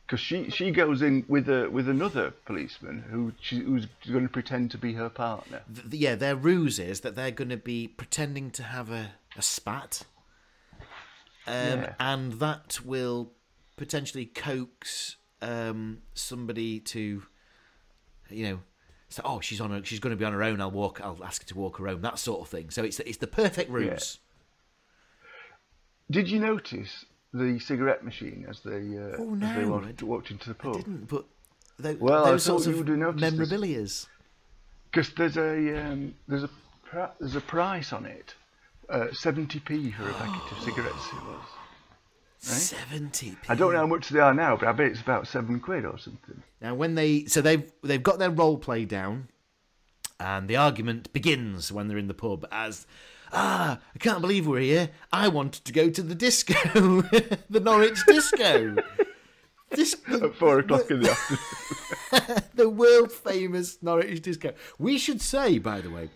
[0.06, 4.32] Because she, she goes in with a with another policeman who she, who's going to
[4.32, 5.64] pretend to be her partner.
[5.74, 9.14] Th- th- yeah, their ruse is that they're going to be pretending to have a,
[9.36, 10.04] a spat.
[11.48, 11.94] Um, Yeah.
[12.00, 13.32] And that will
[13.78, 17.24] potentially coax um, somebody to,
[18.30, 18.60] you know,
[19.10, 19.72] say, "Oh, she's on.
[19.72, 20.62] Her, she's going to be on her own.
[20.62, 21.02] I'll walk.
[21.02, 22.70] I'll ask her to walk her home." That sort of thing.
[22.70, 24.20] So it's it's the perfect ruse.
[26.12, 30.50] Did you notice the cigarette machine as they uh, Oh, as they walked, walked into
[30.50, 30.76] the I pub?
[30.78, 31.26] didn't, but
[31.80, 34.08] tho- Well, I those sorts you of would have noticed memorabilia's.
[34.92, 36.50] Because there's a um, there's a
[37.20, 38.34] there's a price on it,
[38.90, 41.08] uh, seventy p for a packet of cigarettes.
[41.08, 41.46] It was.
[42.52, 43.32] Seventy.
[43.32, 43.38] p.
[43.50, 45.86] I don't know how much they are now, but I bet it's about seven quid
[45.86, 46.42] or something.
[46.62, 49.30] Now, when they so they've they've got their role play down,
[50.20, 52.86] and the argument begins when they're in the pub as,
[53.34, 54.90] ah, I can't believe we're here.
[55.12, 56.54] I wanted to go to the disco,
[57.50, 58.76] the Norwich disco.
[59.72, 61.10] This, At four o'clock in the
[62.14, 62.44] afternoon.
[62.54, 64.54] the world famous Norwich disco.
[64.78, 66.12] We should say, by the way,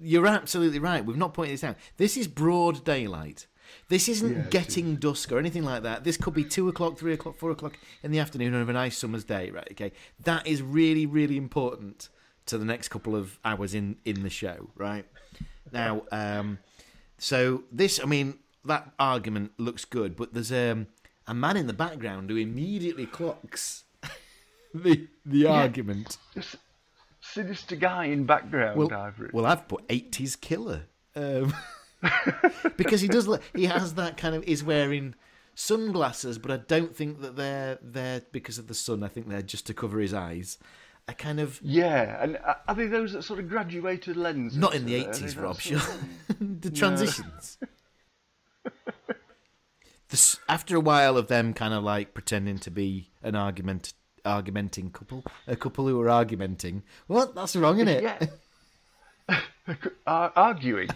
[0.00, 1.04] you're absolutely right.
[1.04, 1.76] We've not pointed this out.
[1.96, 3.46] This is broad daylight.
[3.88, 6.04] This isn't Yeah, getting dusk or anything like that.
[6.04, 8.96] This could be two o'clock, three o'clock, four o'clock in the afternoon of a nice
[8.96, 9.68] summer's day, right?
[9.72, 9.92] Okay,
[10.24, 12.08] that is really, really important
[12.46, 15.06] to the next couple of hours in in the show, right?
[15.72, 16.58] Now, um,
[17.18, 20.86] so this, I mean, that argument looks good, but there's um,
[21.26, 23.84] a man in the background who immediately clocks
[24.74, 26.18] the the argument.
[26.34, 26.56] This
[27.20, 30.82] sinister guy in background, Well, I've well, I've put eighties killer
[31.16, 31.54] um,
[32.76, 33.26] because he does.
[33.28, 34.44] look- He has that kind of.
[34.44, 35.14] He's wearing
[35.54, 39.02] sunglasses, but I don't think that they're there because of the sun.
[39.02, 40.58] I think they're just to cover his eyes.
[41.06, 44.56] I kind of yeah, and uh, are they those that sort of graduated lenses?
[44.58, 45.60] not in the eighties, Rob.
[45.60, 45.78] Sure,
[46.40, 47.58] the transitions.
[50.10, 53.94] This, after a while of them kind of like pretending to be an argument,
[54.24, 56.82] argumenting couple, a couple who are argumenting.
[57.08, 57.34] What?
[57.34, 58.02] That's wrong, isn't it?
[59.28, 59.40] Yeah.
[60.06, 60.90] Ar- arguing.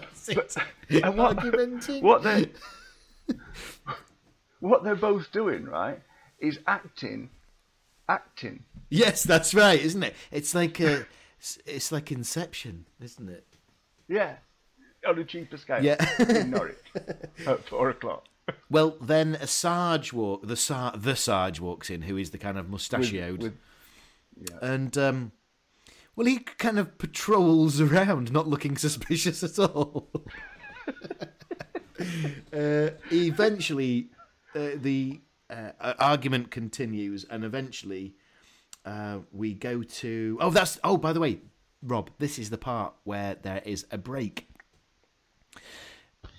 [0.00, 0.56] That's it.
[1.04, 2.02] And what, argumenting.
[2.02, 2.50] what they
[4.60, 6.00] what they're both doing, right,
[6.38, 7.30] is acting,
[8.08, 8.64] acting.
[8.90, 10.14] Yes, that's right, isn't it?
[10.30, 11.06] It's like a,
[11.66, 13.46] it's like Inception, isn't it?
[14.08, 14.36] Yeah,
[15.06, 15.84] on a cheaper scale.
[15.84, 16.04] Yeah.
[16.28, 16.78] in Norwich
[17.46, 18.24] at four o'clock.
[18.70, 22.56] Well, then a Sarge walk, the Sar, the Sarge walks in, who is the kind
[22.58, 23.56] of mustachioed, with-
[24.40, 24.56] yeah.
[24.62, 25.32] and um,
[26.18, 30.10] well, he kind of patrols around, not looking suspicious at all.
[32.52, 34.10] uh, eventually,
[34.52, 38.16] uh, the uh, argument continues, and eventually,
[38.84, 40.36] uh, we go to.
[40.40, 40.80] Oh, that's.
[40.82, 41.38] Oh, by the way,
[41.84, 44.48] Rob, this is the part where there is a break.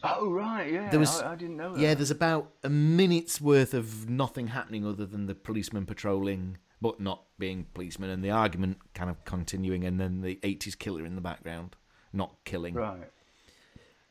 [0.03, 0.89] Oh right, yeah.
[0.89, 1.79] There was- I, I didn't know that.
[1.79, 6.99] Yeah, there's about a minute's worth of nothing happening other than the policeman patrolling, but
[6.99, 11.15] not being policemen, and the argument kind of continuing, and then the 80s killer in
[11.15, 11.75] the background,
[12.13, 12.73] not killing.
[12.73, 13.09] Right.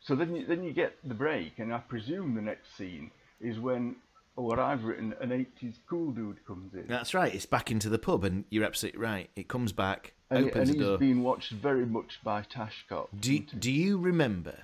[0.01, 3.11] So then you, then you get the break, and I presume the next scene
[3.41, 3.97] is when
[4.35, 6.87] what I've written, an 80s cool dude comes in.
[6.87, 7.35] That's right.
[7.35, 9.31] It's back into the pub, and you're absolutely right.
[9.35, 10.99] It comes back, and, opens and the he's door.
[10.99, 13.09] being watched very much by Tashcott.
[13.19, 14.55] Do you, do you remember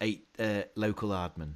[0.00, 1.54] eight uh, local Ardman?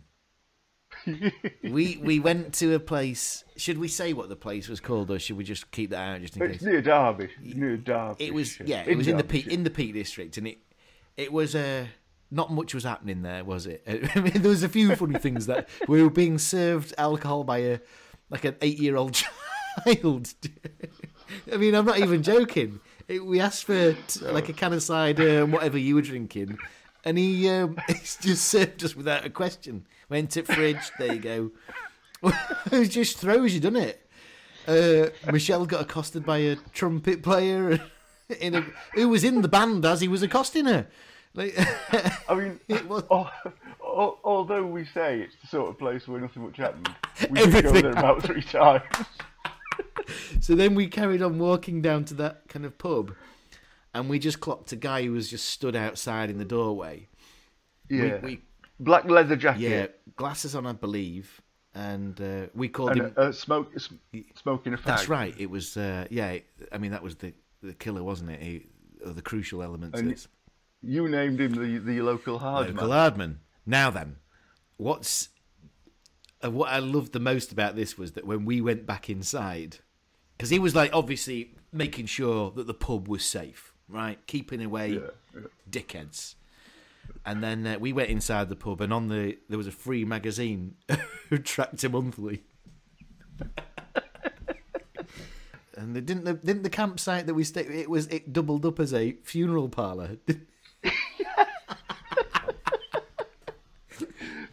[1.62, 3.44] We we went to a place.
[3.56, 6.20] Should we say what the place was called, or should we just keep that out
[6.20, 6.62] just in It's case?
[6.62, 7.28] near Derby.
[7.42, 8.24] Near Derby.
[8.24, 10.58] It was yeah, it was in the Peak in the Peak District, and it
[11.16, 11.86] it was uh,
[12.30, 13.82] not much was happening there, was it?
[14.14, 17.58] I mean, there was a few funny things that we were being served alcohol by
[17.58, 17.78] a
[18.30, 20.34] like an eight year old child.
[21.52, 22.80] I mean, I'm not even joking.
[23.08, 26.58] It, we asked for t- like a can of cider and whatever you were drinking,
[27.04, 27.76] and he um,
[28.20, 29.86] just served us without a question.
[30.10, 30.90] Went to fridge.
[30.98, 31.50] There you go.
[32.72, 34.06] it just throws you, doesn't it?
[34.66, 37.80] Uh, Michelle got accosted by a trumpet player
[38.40, 38.60] in a,
[38.94, 40.86] who was in the band as he was accosting her.
[41.32, 41.54] Like,
[42.28, 43.30] I mean, It was- al-
[44.24, 46.90] although we say it's the sort of place where nothing much happened,
[47.30, 48.82] we did go there about three times.
[50.40, 53.14] so then we carried on walking down to that kind of pub,
[53.94, 57.08] and we just clocked a guy who was just stood outside in the doorway.
[57.88, 58.18] Yeah.
[58.20, 58.40] We,
[58.80, 59.60] Black leather jacket.
[59.60, 61.40] yeah, glasses on, I believe,
[61.74, 63.14] and uh, we called And him.
[63.16, 63.72] uh, smoke,
[64.34, 64.84] smoking a fag.
[64.84, 65.34] That's right.
[65.38, 65.76] It was.
[65.76, 66.38] Uh, yeah.
[66.72, 68.40] I mean, that was the the killer, wasn't it?
[68.42, 68.66] He,
[69.04, 69.94] the crucial element.
[69.94, 70.26] And is
[70.82, 73.40] You named him the the local hard local hardman.
[73.66, 74.16] Now then,
[74.78, 75.28] what's
[76.42, 79.76] uh, what I loved the most about this was that when we went back inside,
[80.36, 84.94] because he was like obviously making sure that the pub was safe, right, keeping away
[84.94, 85.00] Yeah,
[85.34, 85.40] yeah.
[85.70, 86.34] dickheads.
[87.24, 90.04] And then uh, we went inside the pub, and on the there was a free
[90.04, 90.74] magazine,
[91.28, 92.42] who tracked him Monthly.
[95.76, 97.70] and they didn't the, didn't the campsite that we stayed.
[97.70, 100.16] It was it doubled up as a funeral parlour.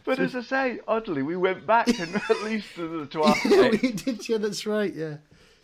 [0.08, 3.68] But as I say, oddly, we went back and at least to, the, our yeah,
[3.68, 4.26] we did.
[4.26, 4.94] Yeah, that's right.
[4.94, 5.18] Yeah,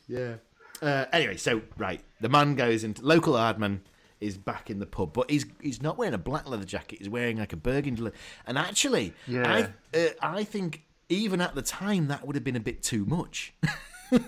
[0.06, 0.34] yeah.
[0.82, 3.80] Uh, anyway, so right, the man goes into local hardman
[4.24, 6.98] is back in the pub, but he's he's not wearing a black leather jacket.
[6.98, 8.10] He's wearing like a burgundy.
[8.46, 9.68] And actually, Yeah.
[9.94, 13.04] I uh, I think even at the time that would have been a bit too
[13.06, 13.52] much.
[14.10, 14.18] Do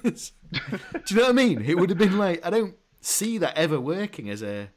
[1.10, 1.62] you know what I mean?
[1.62, 4.68] It would have been like I don't see that ever working as a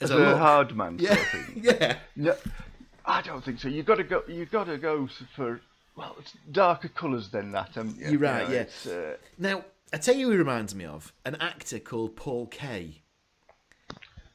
[0.00, 1.60] as, as a a hard man sort Yeah, of thing.
[1.64, 1.96] yeah.
[2.16, 2.34] No,
[3.04, 3.68] I don't think so.
[3.68, 4.22] You got to go.
[4.28, 5.60] You got to go for
[5.96, 7.70] well, it's darker colours than that.
[7.76, 8.92] You're right, You know, yeah.
[8.92, 13.02] uh, Now I tell you, who he reminds me of an actor called Paul Kaye.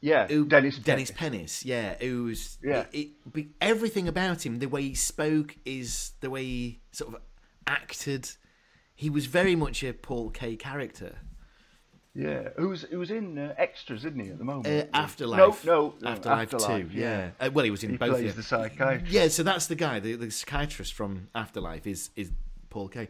[0.02, 0.28] Yeah.
[0.28, 0.78] who, Dennis.
[0.78, 1.64] Dennis Pennis.
[1.64, 2.86] Pennis, yeah, who's Yeah.
[2.91, 7.14] It, it, be- everything about him, the way he spoke, is the way he sort
[7.14, 7.22] of
[7.68, 8.30] acted.
[8.95, 11.18] He was very much a Paul Kaye character.
[12.16, 12.50] Yeah.
[12.58, 14.68] Who's who's in uh, extras, isn't he, at the moment?
[14.68, 14.86] Uh, Yeah.
[14.93, 16.89] Afterlife, No, no, no, Afterlife, too.
[16.91, 18.10] Yeah, Uh, well, he was in He both.
[18.12, 18.32] plays yeah.
[18.32, 19.12] the psychiatrist.
[19.14, 22.32] Yeah, so that's the guy, the, the psychiatrist from Afterlife is is
[22.70, 23.10] Paul Kaye,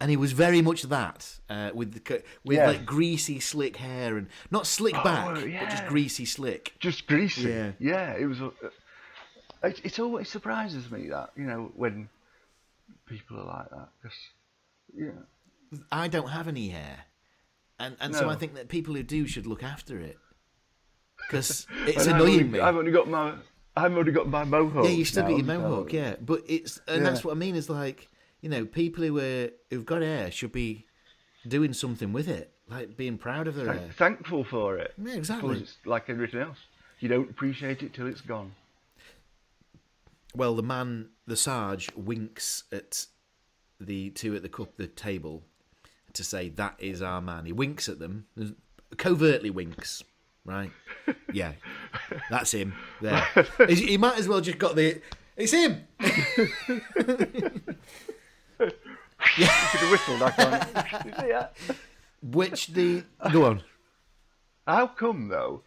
[0.00, 2.66] and he was very much that uh, with the with Yeah.
[2.68, 6.74] like greasy, slick hair and not slick back, but just greasy, slick.
[6.78, 7.48] Just greasy.
[7.48, 7.72] Yeah.
[7.78, 8.12] Yeah.
[8.14, 8.40] It was.
[8.40, 8.50] Uh,
[9.64, 12.08] it, it always surprises me that you know when
[13.06, 14.18] people are like that because
[14.96, 15.10] yeah.
[15.90, 17.00] I don't have any hair,
[17.78, 20.18] and and so I think that people who do should look after it
[21.26, 22.60] because it's And I've annoying only, me.
[22.60, 23.34] I've only got my.
[23.76, 24.84] I've only got my mohawk.
[24.84, 27.10] yeah, you still now, got your mohawk, yeah, but it's and Yeah.
[27.10, 28.08] that's what I mean is like
[28.40, 30.86] you know people who are who've got hair should be
[31.46, 33.90] doing something with it, like being proud of their Thank- hair.
[33.92, 34.94] thankful for it.
[35.02, 35.58] Yeah, exactly.
[35.60, 36.58] it's like everything else.
[37.00, 38.52] You don't appreciate it till it's gone.
[40.34, 43.06] Well, the man, the Sarge, winks at
[43.80, 45.42] the two at the cup, the table,
[46.12, 47.46] to say that is our man.
[47.46, 48.26] He winks at them,
[48.96, 50.02] covertly winks.
[50.44, 50.70] Right?
[51.32, 51.52] Yeah,
[52.30, 52.74] that's him.
[53.02, 53.22] There.
[53.68, 55.00] He he might as well just got the.
[55.36, 55.84] It's him.
[59.36, 60.22] You could have whistled.
[60.22, 61.04] I can't.
[61.06, 61.54] You see that?
[62.22, 63.62] Which the go on.
[64.66, 65.62] How come though,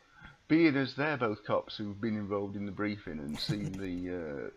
[0.48, 4.52] being as they're both cops who've been involved in the briefing and seen the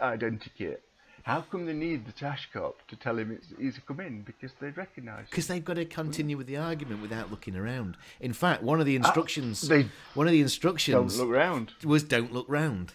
[0.00, 0.78] uh, identikit,
[1.24, 4.52] how come they need the tash cop to tell him it's, he's come in because
[4.60, 5.26] they recognise?
[5.28, 7.96] Because they've got to continue with the argument without looking around.
[8.20, 11.72] In fact, one of the instructions, they one of the instructions, Don't look round.
[11.84, 12.94] was "Don't look round."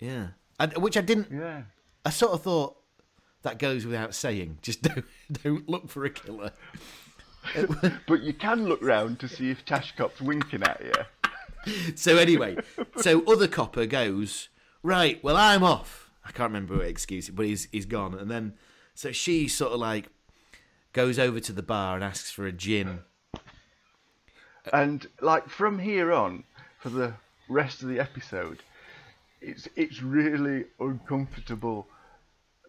[0.00, 1.28] Yeah, and, which I didn't.
[1.30, 1.62] Yeah.
[2.04, 2.77] I sort of thought
[3.42, 4.58] that goes without saying.
[4.62, 5.04] Just don't
[5.42, 6.52] don't look for a killer.
[8.06, 11.72] But you can look round to see if Tash Cop's winking at you.
[11.94, 12.58] So anyway,
[12.96, 14.48] so other copper goes
[14.82, 15.22] right.
[15.22, 16.10] Well, I'm off.
[16.24, 18.14] I can't remember what excuse, but he's he's gone.
[18.14, 18.54] And then
[18.94, 20.08] so she sort of like
[20.92, 23.00] goes over to the bar and asks for a gin.
[24.72, 26.44] And like from here on,
[26.78, 27.14] for the
[27.48, 28.62] rest of the episode,
[29.40, 31.86] it's it's really uncomfortable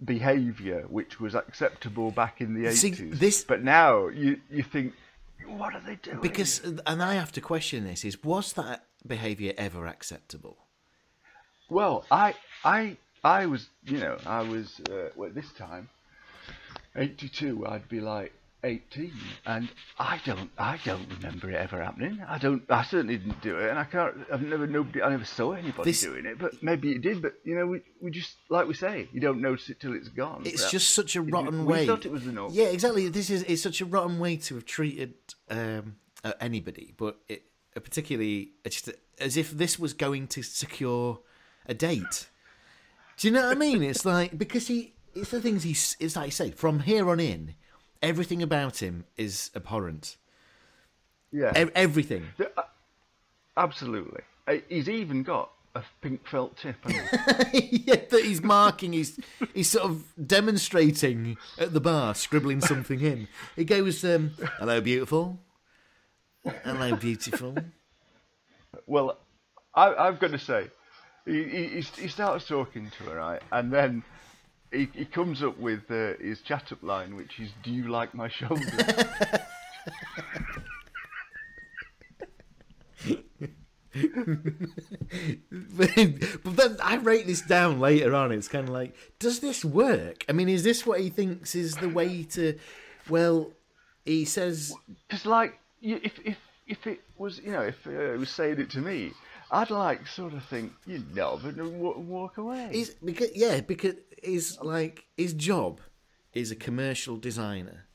[0.03, 3.19] behaviour which was acceptable back in the See, eighties.
[3.19, 4.93] this- but now you you think,
[5.45, 6.21] what are they doing?
[6.21, 10.57] Because, and I have to question this: is was that behaviour ever acceptable?
[11.69, 15.89] well, I I I was you know I was uh, well, this time
[16.95, 17.65] eighty two.
[17.67, 18.33] I'd be like.
[18.63, 19.13] 18
[19.45, 23.57] and I don't I don't remember it ever happening I don't I certainly didn't do
[23.57, 26.61] it and I can't I've never nobody I never saw anybody This- doing it but
[26.61, 29.69] maybe it did but you know we, we just like we say you don't notice
[29.69, 31.87] it till it's gone It's just such a we- rotten we way.
[31.87, 33.07] thought it was the norm Yeah, exactly.
[33.07, 35.13] This is it's such a rotten way to have treated
[35.49, 37.43] um, uh, anybody, but it,
[37.77, 41.19] uh, particularly it's just as if this was going to secure
[41.65, 42.27] a date.
[43.17, 43.83] Do you know what I mean?
[43.83, 45.95] It's like because he, it's the things he's.
[45.99, 47.55] It's like I say, from here on in,
[48.01, 50.17] everything about him is abhorrent.
[51.31, 52.27] yeah Ev- everything.
[52.57, 52.63] Uh,
[53.57, 56.75] absolutely Uh, he's even got a pink felt tip.
[57.53, 58.93] yeah, that he's marking.
[58.93, 59.19] He's
[59.53, 63.27] he's sort of demonstrating at the bar, scribbling something in.
[63.55, 65.37] He goes, um, "Hello, beautiful.
[66.63, 67.55] Hello, beautiful."
[68.87, 69.19] well,
[69.75, 70.67] I, I've got to say,
[71.25, 73.41] he, he- he starts talking to her, right?
[73.51, 74.01] And then
[74.71, 78.13] he, he comes up with uh, his chat up line, which is, Do you like
[78.13, 78.61] my shoulder?"
[85.73, 88.31] but then I write this down later on.
[88.31, 90.25] It's kind of like, does this work?
[90.29, 92.57] I mean, is this what he thinks is the way to?
[93.09, 93.51] Well,
[94.05, 94.73] he says,
[95.07, 98.69] Because, like, if, if, if it was, you know, if uh, he was saying it
[98.71, 99.13] to me,
[99.51, 102.69] I'd like sort of think, you know, but walk, away.
[102.71, 105.81] he's because yeah, because he's like his job
[106.33, 107.85] is a commercial designer.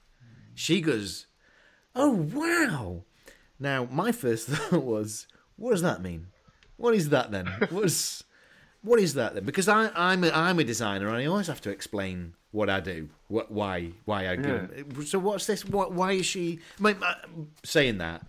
[0.54, 1.26] She goes,
[1.94, 3.04] oh wow.
[3.58, 5.26] Now my first thought was,
[5.56, 6.28] what does that mean?
[6.76, 7.46] What is that then?
[7.70, 8.24] What's
[8.82, 9.44] what is that then?
[9.44, 12.80] Because I, I'm a, I'm a designer and I always have to explain what I
[12.80, 14.68] do, what why why I do.
[14.74, 15.08] it.
[15.08, 15.64] So what's this?
[15.64, 16.58] What why is she?
[16.78, 17.14] I mean, uh,
[17.64, 18.26] saying that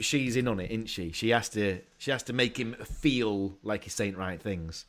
[0.00, 1.12] she's in on it, isn't she?
[1.12, 4.84] She has to she has to make him feel like he's saying right things.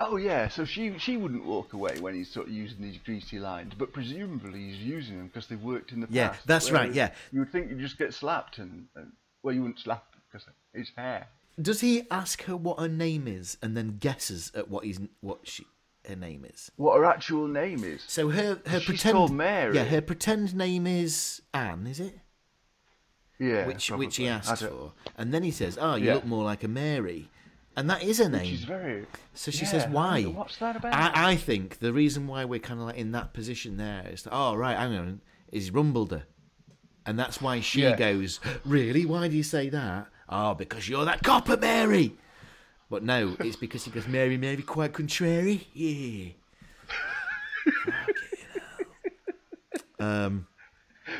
[0.00, 3.38] Oh yeah, so she she wouldn't walk away when he's sort of using these greasy
[3.38, 6.40] lines, but presumably he's using them because they've worked in the Yeah, past.
[6.40, 7.10] Yeah, that's right, yeah.
[7.32, 10.90] you would think you'd just get slapped and, and well, you wouldn't slap because it's
[10.96, 11.26] hair.
[11.60, 15.40] Does he ask her what her name is and then guesses at what he's what
[15.42, 15.66] she
[16.08, 16.70] her name is?
[16.76, 18.04] What her actual name is?
[18.06, 19.74] So her her She's pretend called Mary.
[19.74, 22.20] Yeah, her pretend name is Anne, is it?
[23.38, 24.06] Yeah, which probably.
[24.06, 26.14] which he asks for, and then he says, "Oh, you Yeah.
[26.14, 27.28] look more like a Mary,"
[27.76, 28.46] and that is her name.
[28.46, 29.06] She's very.
[29.34, 30.92] So she Yeah, says, "Why?" What's that about?
[30.92, 34.22] I, I think the reason why we're kind of like in that position there is
[34.24, 35.20] that, oh right, hang on,
[35.52, 36.24] is rumbled her,
[37.06, 37.94] and that's why she Yeah.
[37.96, 39.06] goes, "Really?
[39.06, 42.16] Why do you say that?" Oh, because you're that copper, Mary.
[42.90, 46.30] But no, it's because he goes, "Mary, Mary, quite contrary." Yeah.
[50.00, 50.46] um.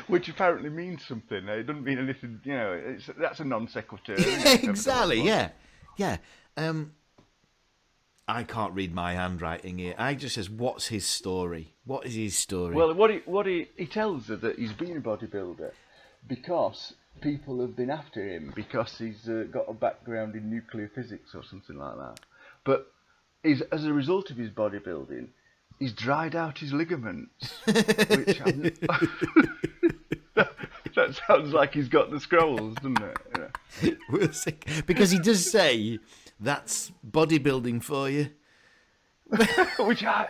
[0.07, 1.47] Which apparently means something.
[1.47, 2.41] It doesn't mean anything.
[2.43, 4.15] You know, it's, that's a non sequitur.
[4.17, 5.21] exactly.
[5.21, 5.49] Yeah,
[5.97, 6.17] yeah.
[6.57, 6.93] Um,
[8.27, 9.95] I can't read my handwriting here.
[9.97, 11.73] I just says, "What's his story?
[11.85, 14.97] What is his story?" Well, what he what he, he tells her that he's been
[14.97, 15.71] a bodybuilder
[16.27, 21.33] because people have been after him because he's uh, got a background in nuclear physics
[21.33, 22.19] or something like that.
[22.63, 22.91] But
[23.43, 25.27] he's, as a result of his bodybuilding,
[25.79, 27.59] he's dried out his ligaments.
[27.65, 27.75] which
[30.35, 30.51] that,
[30.95, 33.17] that sounds like he's got the scrolls, doesn't it?
[33.81, 33.91] Yeah.
[34.09, 34.55] We'll see.
[34.85, 35.99] because he does say
[36.39, 38.29] that's bodybuilding for you.
[39.79, 40.27] Which I.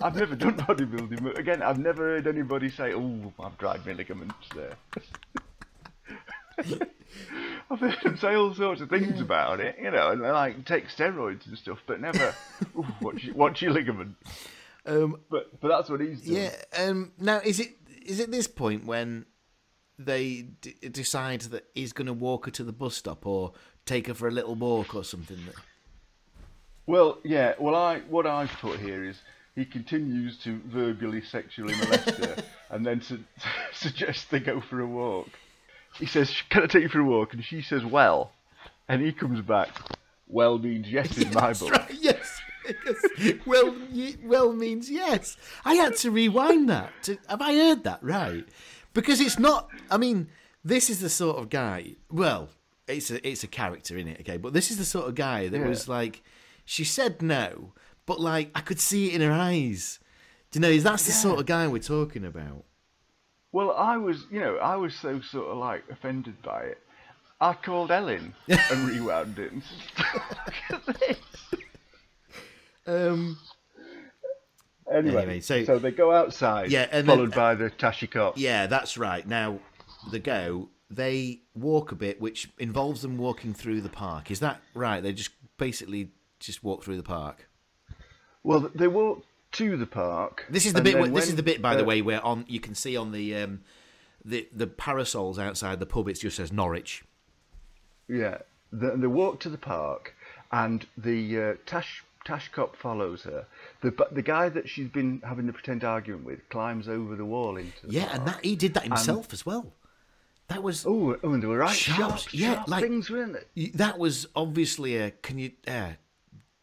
[0.00, 3.92] I've never done bodybuilding, but again, I've never heard anybody say, "Oh, I've dried my
[3.92, 4.76] ligaments there."
[7.70, 10.88] I've heard them say all sorts of things about it, you know, and like take
[10.88, 12.34] steroids and stuff, but never,
[12.76, 14.16] "Ooh, what's your, what's your ligament?
[14.86, 16.42] Um, But but that's what he's doing.
[16.42, 16.54] yeah.
[16.84, 17.70] Um, now, is it
[18.04, 19.26] is it this point when
[19.98, 23.52] they d- decide that he's going to walk her to the bus stop or
[23.84, 25.38] take her for a little walk or something?
[25.46, 25.54] That...
[26.86, 27.54] Well, yeah.
[27.58, 29.16] Well, I what I've put here is
[29.54, 32.36] he continues to verbally sexually molest her,
[32.70, 33.24] and then su-
[33.74, 35.28] suggests they go for a walk.
[35.98, 38.32] He says, "Can I take you for a walk?" And she says, "Well,"
[38.88, 39.68] and he comes back.
[40.32, 41.72] Well means yes in my book.
[41.72, 42.19] right, yes.
[42.84, 43.74] Because well,
[44.22, 45.36] well means yes.
[45.64, 46.92] I had to rewind that.
[47.04, 48.44] To, have I heard that right?
[48.94, 49.68] Because it's not.
[49.90, 50.28] I mean,
[50.64, 51.96] this is the sort of guy.
[52.10, 52.50] Well,
[52.86, 54.36] it's a it's a character in it, okay.
[54.36, 55.66] But this is the sort of guy that Yeah.
[55.68, 56.22] was like,
[56.64, 57.72] she said no,
[58.06, 59.98] but like I could see it in her eyes.
[60.50, 60.76] Do you know?
[60.78, 62.64] That's the sort of guy we're talking about.
[63.52, 66.78] Well, I was, you know, I was so sort of like offended by it.
[67.40, 69.50] I called Ellen and rewound it.
[69.52, 70.20] And said,
[70.70, 71.16] Look at this.
[72.90, 73.38] Um,
[74.92, 78.36] Anyway, Anyway, so- so, they go outside, Yeah, and then- followed by the Tashi cop.
[78.36, 79.24] Yeah, that's right.
[79.24, 79.60] Now,
[80.10, 84.32] the go, they walk a bit, which involves them walking through the park.
[84.32, 85.00] Is that right?
[85.00, 86.10] They just basically
[86.40, 87.48] just walk through the park.
[88.42, 90.46] Well, they walk to the park.
[90.50, 90.94] This is the bit.
[90.94, 93.12] then this is the bit, by the uh, way, where on you can see on
[93.12, 93.60] the um,
[94.24, 96.08] the the parasols outside the pub.
[96.08, 97.04] It just says Norwich.
[98.08, 98.38] Yeah,
[98.72, 100.14] the, they walk to the park,
[100.50, 103.46] and the uh, Tash Tash cop follows her.
[103.80, 107.56] The the guy that she's been having the pretend argument with climbs over the wall
[107.56, 108.18] into the Yeah, park.
[108.18, 109.72] and that he did that himself as well.
[110.48, 113.36] That was Oh, oh, and they were right Sharp, sharp, yeah, sharp like- things, weren't
[113.54, 113.66] they?
[113.68, 115.12] that was obviously a.
[115.12, 115.92] Can you, uh,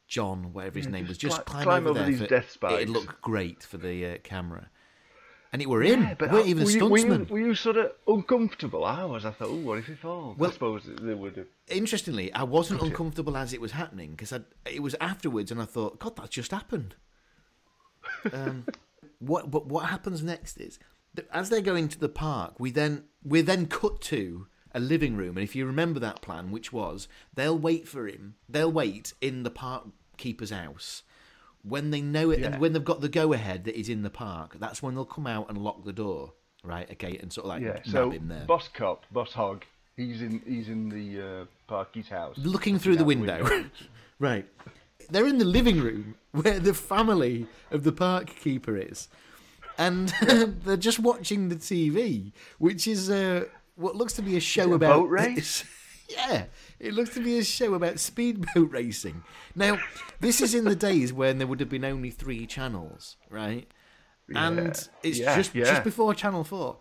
[0.08, 2.18] John, whatever his Yeah, name was, just just cli- climb, climb over, over there.
[2.20, 2.74] these death spikes.
[2.76, 4.70] It'd look great for the uh, camera.
[5.54, 6.04] And it were him.
[6.04, 8.86] Yeah, but it weren't even were a you, were, you, were you sort of uncomfortable?
[8.86, 9.26] I was.
[9.26, 10.38] I thought, oh, what if he falls?
[10.38, 11.48] Well- I suppose they would have.
[11.68, 14.34] Interestingly, I wasn't uncomfortable as it was happening because
[14.66, 16.96] it was afterwards, and I thought, God, that's just happened.
[18.34, 18.66] Um,
[19.20, 19.52] what?
[19.52, 20.80] But what happens next is
[21.14, 25.16] that as they go into the park, we then we're then cut to a living
[25.16, 29.14] room, and if you remember that plan, which was they'll wait for him, they'll wait
[29.22, 29.88] in the park
[30.18, 31.04] keeper's house.
[31.64, 32.48] When they know it, Yeah.
[32.48, 35.06] and when they've got the go ahead that he's in the park, that's when they'll
[35.06, 36.34] come out and lock the door,
[36.64, 36.90] right?
[36.92, 37.80] Okay, and sort of like Yeah.
[37.92, 38.46] So him there.
[38.46, 40.42] boss cop, boss hog, he's in.
[40.46, 43.66] He's in the uh, Parky's house, looking through the out window.
[44.20, 44.46] right.
[45.10, 49.08] They're in the living room where the family of the park keeper is.
[49.78, 53.46] And they're just watching the TV, which is uh,
[53.76, 55.64] what looks to be a show a about boat race?
[56.10, 56.46] yeah,
[56.80, 59.24] it looks to be a show about speedboat racing.
[59.56, 59.80] Now,
[60.20, 63.68] this is in the days when there would have been only three channels, right?
[64.36, 65.66] And it's Yeah, just yeah.
[65.66, 66.78] just before Channel Four,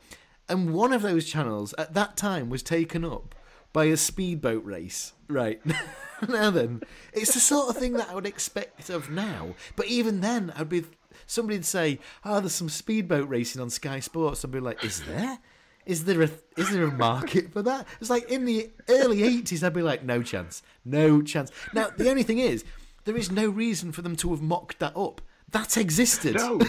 [0.48, 3.34] and one of those channels at that time was taken up
[3.72, 5.12] by a speedboat race.
[5.28, 5.60] Right
[6.28, 6.82] now, then
[7.12, 9.54] it's the sort of thing that I would expect of now.
[9.76, 10.84] But even then, I'd be
[11.26, 15.38] somebody'd say, "Oh, there's some speedboat racing on Sky Sports." I'd be like, "Is there?"
[15.86, 17.86] Is there a is there a market for that?
[18.00, 21.52] It's like in the early eighties, I'd be like, no chance, no chance.
[21.72, 22.64] Now the only thing is,
[23.04, 25.20] there is no reason for them to have mocked that up.
[25.52, 26.34] That existed.
[26.34, 26.60] No.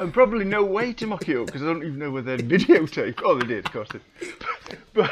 [0.00, 2.48] And probably no way to mock it up because I don't even know whether they'd
[2.48, 3.20] videotape.
[3.24, 3.88] Oh, they did, of course.
[3.92, 4.00] They.
[4.94, 5.10] But,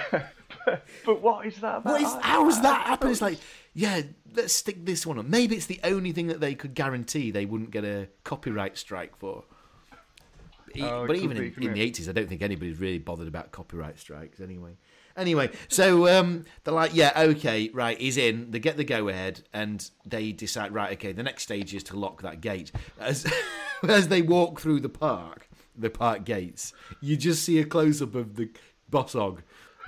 [0.64, 1.92] but, but what is that about?
[1.92, 3.12] What is, I- how has that happened?
[3.12, 3.38] It's like,
[3.74, 4.00] yeah,
[4.34, 5.30] let's stick this one on.
[5.30, 9.16] Maybe it's the only thing that they could guarantee they wouldn't get a copyright strike
[9.16, 9.44] for.
[10.80, 13.52] Oh, but even be, in, in the eighties, I don't think anybody's really bothered about
[13.52, 14.76] copyright strikes anyway.
[15.16, 18.52] Anyway, so um, they're like, yeah, okay, right, he's in.
[18.52, 21.98] They get the go ahead, and they decide, right, okay, the next stage is to
[21.98, 22.70] lock that gate.
[23.00, 23.26] As
[23.82, 28.14] as they walk through the park, the park gates, you just see a close up
[28.14, 28.50] of the
[28.90, 29.38] bossog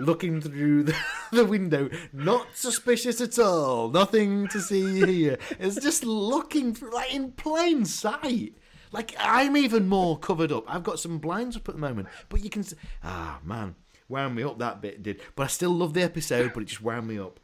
[0.01, 0.97] looking through the,
[1.33, 5.39] the window, not suspicious at all, nothing to see here.
[5.59, 8.55] It's just looking through, like in plain sight.
[8.93, 10.65] Like I'm even more covered up.
[10.67, 12.63] I've got some blinds up at the moment, but you can.
[12.63, 12.75] s-
[13.05, 13.75] Ah man,
[14.09, 15.21] wound me up that bit did.
[15.37, 17.39] But I still love the episode, but it just wound me up.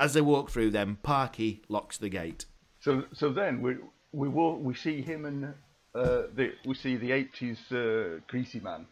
[0.00, 2.46] As they walk through them, Parky locks the gate.
[2.80, 3.76] So, so then we
[4.12, 5.44] we walk, we see him and
[5.94, 8.86] uh, the, we see the eighties uh, greasy man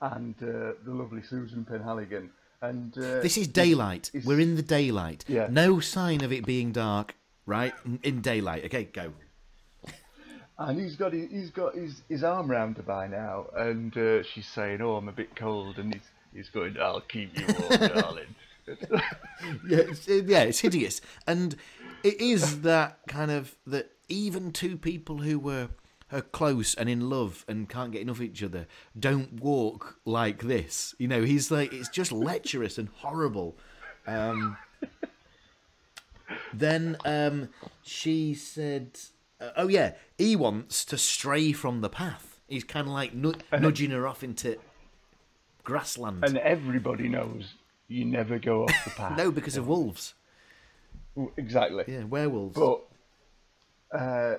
[0.00, 2.28] and uh, the lovely Susan Penhaligon.
[2.60, 4.10] And uh, This is daylight.
[4.24, 5.24] We're in the daylight.
[5.26, 5.48] Yeah.
[5.50, 7.14] No sign of it being dark.
[7.44, 7.74] Right
[8.04, 8.64] in daylight.
[8.66, 9.12] Okay, go.
[10.68, 14.22] And he's got his, he's got his, his arm round her by now, and uh,
[14.22, 17.90] she's saying, "Oh, I'm a bit cold," and he's he's going, "I'll keep you warm,
[17.94, 18.34] darling."
[18.66, 21.56] yeah, it's, yeah, it's hideous, and
[22.02, 25.68] it is that kind of that even two people who were
[26.12, 28.66] are close and in love and can't get enough of each other
[28.98, 30.94] don't walk like this.
[30.98, 33.56] You know, he's like it's just lecherous and horrible.
[34.06, 34.58] Um,
[36.52, 37.48] then um,
[37.82, 38.98] she said,
[39.42, 42.40] uh, "Oh yeah, he wants to stray from the path.
[42.48, 44.58] He's kind of like nu- nudging her off into
[45.64, 46.24] grassland.
[46.24, 47.54] and everybody knows
[47.88, 49.16] you never go off the path.
[49.16, 50.14] no, because of wolves.
[51.36, 51.84] exactly.
[51.86, 52.56] Yeah, werewolves.
[52.58, 52.80] But
[53.98, 54.36] uh,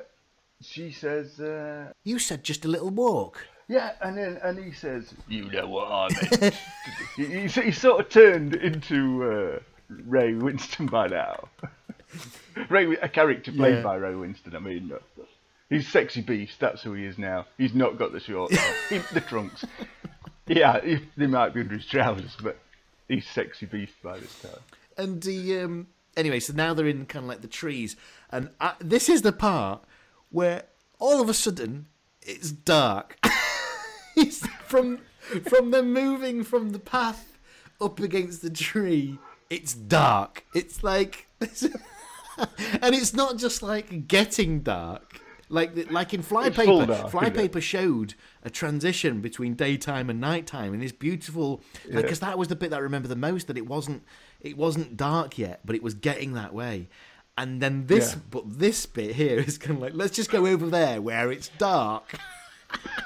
[0.61, 3.45] she says, uh, You said just a little walk.
[3.67, 6.07] "Yeah," and then and he says, "You know what I
[6.41, 6.55] meant."
[7.15, 11.47] he, he, he sort of turned into uh, Ray Winstone by now.
[12.69, 13.83] Ray, a character played Yeah.
[13.83, 14.55] by Ray Winstone.
[14.55, 15.23] I mean, uh,
[15.69, 16.59] he's sexy beast.
[16.59, 17.45] That's who he is now.
[17.57, 18.55] He's not got the shorts.
[18.89, 19.65] He- the trunks.
[20.47, 22.57] Yeah, he, they might be under his trousers, but
[23.07, 24.59] he's sexy beast by this time.
[24.97, 25.87] And he, um,
[26.17, 27.95] anyway, so now they're in kind of like the trees,
[28.29, 29.83] and I, this is the part
[30.31, 30.63] where
[30.99, 31.87] all of a sudden
[32.21, 33.17] it's dark.
[34.17, 34.99] it's from
[35.49, 37.37] from them moving from the path
[37.79, 39.17] up against the tree.
[39.49, 40.43] It's dark.
[40.53, 41.27] It's like,
[42.81, 45.19] and it's not just like getting dark.
[45.49, 47.11] Like like in Flypaper, dark.
[47.11, 51.61] Flypaper showed a transition between daytime and nighttime, and this beautiful
[51.91, 53.47] because that was the bit that I remember the most.
[53.47, 54.03] That it wasn't
[54.41, 56.87] it wasn't dark yet, but it was getting that way.
[57.37, 58.21] And then this, Yeah.
[58.31, 61.49] but this bit here is kind of like let's just go over there where it's
[61.49, 62.13] dark.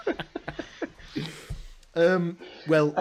[1.95, 2.37] um.
[2.67, 2.93] Well,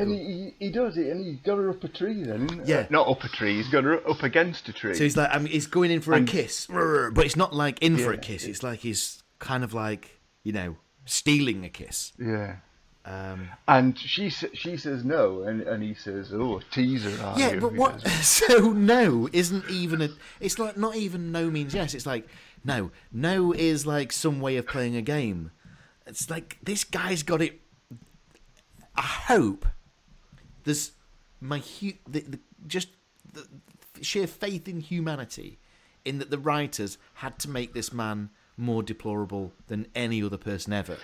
[0.00, 2.62] and he, he does it, and he's got her up a tree then.
[2.64, 2.78] Yeah.
[2.78, 3.56] Uh, not up a tree.
[3.56, 4.94] He's got her up against a tree.
[4.94, 7.82] So he's like, I mean, he's going in for a kiss, but it's not like
[7.82, 8.44] in for a kiss.
[8.44, 12.12] It's like he's kind of like, you know, stealing a kiss.
[12.18, 12.56] yeah.
[13.02, 17.60] Um, And she she says no, and, and he says, "Oh, teaser." Are yeah, you?"
[17.60, 18.06] but what?
[18.22, 20.10] So no isn't even a.
[20.38, 21.94] It's like not even no means yes.
[21.94, 22.28] It's like
[22.62, 25.50] no, no is like some way of playing a game.
[26.06, 27.60] It's like this guy's got it
[28.96, 29.66] I hope
[30.70, 30.92] there's
[31.40, 32.88] my hu- the, the, just
[33.32, 33.44] the
[34.02, 35.58] sheer faith in humanity
[36.04, 40.72] in that the writers had to make this man more deplorable than any other person
[40.72, 40.96] ever.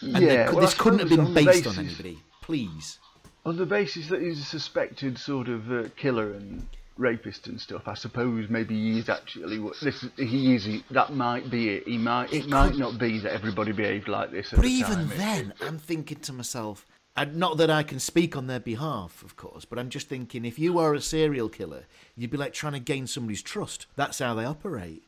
[0.00, 2.18] And yeah, cou- well, this couldn't have been on based on anybody.
[2.40, 2.98] Please.
[3.46, 6.66] On the basis that he's a suspected sort of uh, killer and
[6.96, 10.04] rapist and stuff, I suppose maybe he is actually what this.
[10.16, 10.64] He is.
[10.64, 11.86] He, that might be it.
[11.86, 12.32] He might.
[12.32, 14.50] It, It might not be that everybody behaved like this.
[14.54, 15.12] But even time.
[15.12, 16.86] It- then, I'm thinking to myself,
[17.16, 20.44] and not that I can speak on their behalf, of course, but I'm just thinking
[20.44, 21.84] if you are a serial killer,
[22.16, 23.86] you'd be like trying to gain somebody's trust.
[23.96, 25.02] That's how they operate.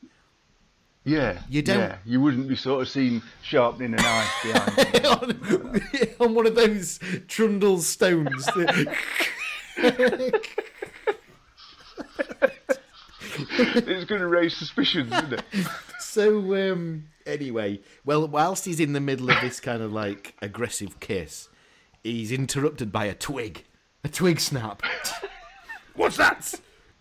[1.05, 5.07] yeah, You don't- Yeah, you wouldn't be sort of seen sharpening a knife behind.
[5.07, 5.83] on,
[6.29, 6.99] on one of those
[7.29, 8.49] trundle stones.
[13.49, 15.43] it's going to raise suspicions, isn't it?
[16.01, 21.01] so, um, anyway, well, whilst he's in the middle of this kind of like aggressive
[21.01, 21.49] kiss,
[22.05, 23.65] he's interrupted by a twig.
[24.05, 24.83] A twig snap.
[25.95, 26.55] What's that?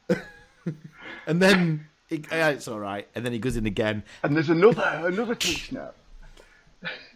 [1.28, 3.08] and then he, "Yeah, it's all right.
[3.14, 5.96] And then he goes in again, And there's another another twig snap.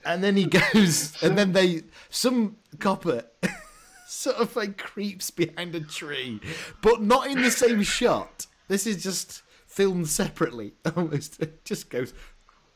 [0.06, 3.24] and then he goes, and then they some copper
[4.08, 6.40] sort of like creeps behind a tree,
[6.82, 8.48] but not in the same shot.
[8.68, 10.74] This is just filmed separately.
[10.96, 12.14] Almost, it just goes,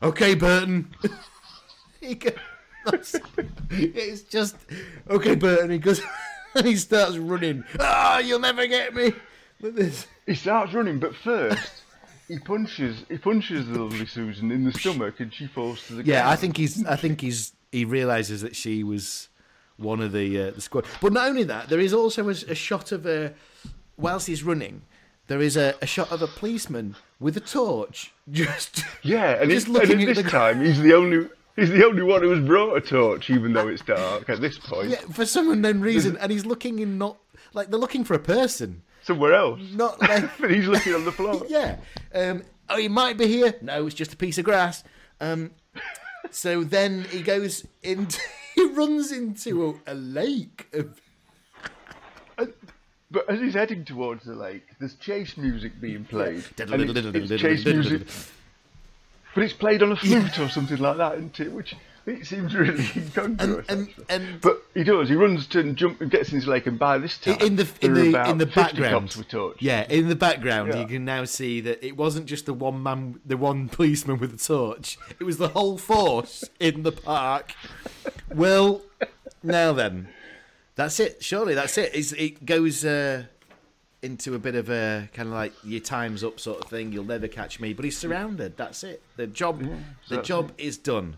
[0.02, 0.94] "Okay, Burton."
[2.00, 2.34] he goes,
[3.70, 4.56] it's just
[5.08, 5.70] okay, Burton.
[5.70, 6.02] He goes,
[6.54, 7.64] and he starts running.
[7.80, 9.12] Ah, you'll never get me.
[9.60, 10.06] With this.
[10.26, 11.82] He starts running, but first
[12.28, 16.02] he punches he punches the lovely Susan in the stomach, and she falls to the
[16.02, 16.08] ground.
[16.08, 16.84] Yeah, I think he's.
[16.86, 17.52] I think he's.
[17.70, 19.28] He realizes that she was
[19.76, 20.84] one of the uh, the squad.
[21.00, 23.32] But not only that, there is also a, a shot of a
[23.96, 24.82] whilst he's running.
[25.28, 29.68] There is a, a shot of a policeman with a torch, just Yeah, and, just
[29.68, 32.44] it's, looking at at this the- time he's the only he's the only one who's
[32.46, 34.90] brought a torch, even though it's dark at this point.
[34.90, 37.16] yeah, for some unknown reason, and he's looking in not
[37.52, 41.12] like they're looking for a person, Somewhere else, not like but he's looking on the
[41.12, 41.42] floor.
[41.48, 41.76] yeah.
[42.14, 43.54] Um, oh, he might be here.
[43.60, 44.84] No, it's just a piece of grass.
[45.20, 45.50] Um,
[46.30, 48.20] so then he goes into
[48.54, 51.00] he runs into a, a lake of
[53.10, 56.44] But as he's heading towards the lake, there's chase music being played.
[56.58, 58.08] and it's, it's chase music,
[59.34, 61.52] but it's played on a flute or something like that, isn't it?
[61.52, 61.74] Which
[62.04, 63.66] it seems really incongruous.
[63.68, 64.04] and actually.
[64.08, 65.08] and But he does.
[65.08, 67.54] He runs to and jump and gets in his lake, and by this time, in
[67.56, 69.62] the in the in the background, cops with torches.
[69.62, 70.80] yeah, in the background, Yeah.
[70.80, 74.34] you can now see that it wasn't just the one man, the one policeman with
[74.34, 74.98] a torch.
[75.20, 77.54] It was the whole force in the park.
[78.34, 78.82] Well,
[79.42, 80.08] now then,
[80.74, 81.22] that's it.
[81.22, 81.94] Surely that's it.
[81.94, 83.24] It's, it goes uh,
[84.02, 86.92] into a bit of a kind of like your time's up sort of thing.
[86.92, 87.72] You'll never catch me.
[87.72, 88.56] But he's surrounded.
[88.56, 89.02] That's it.
[89.16, 89.64] The job,
[90.08, 91.16] the job is done.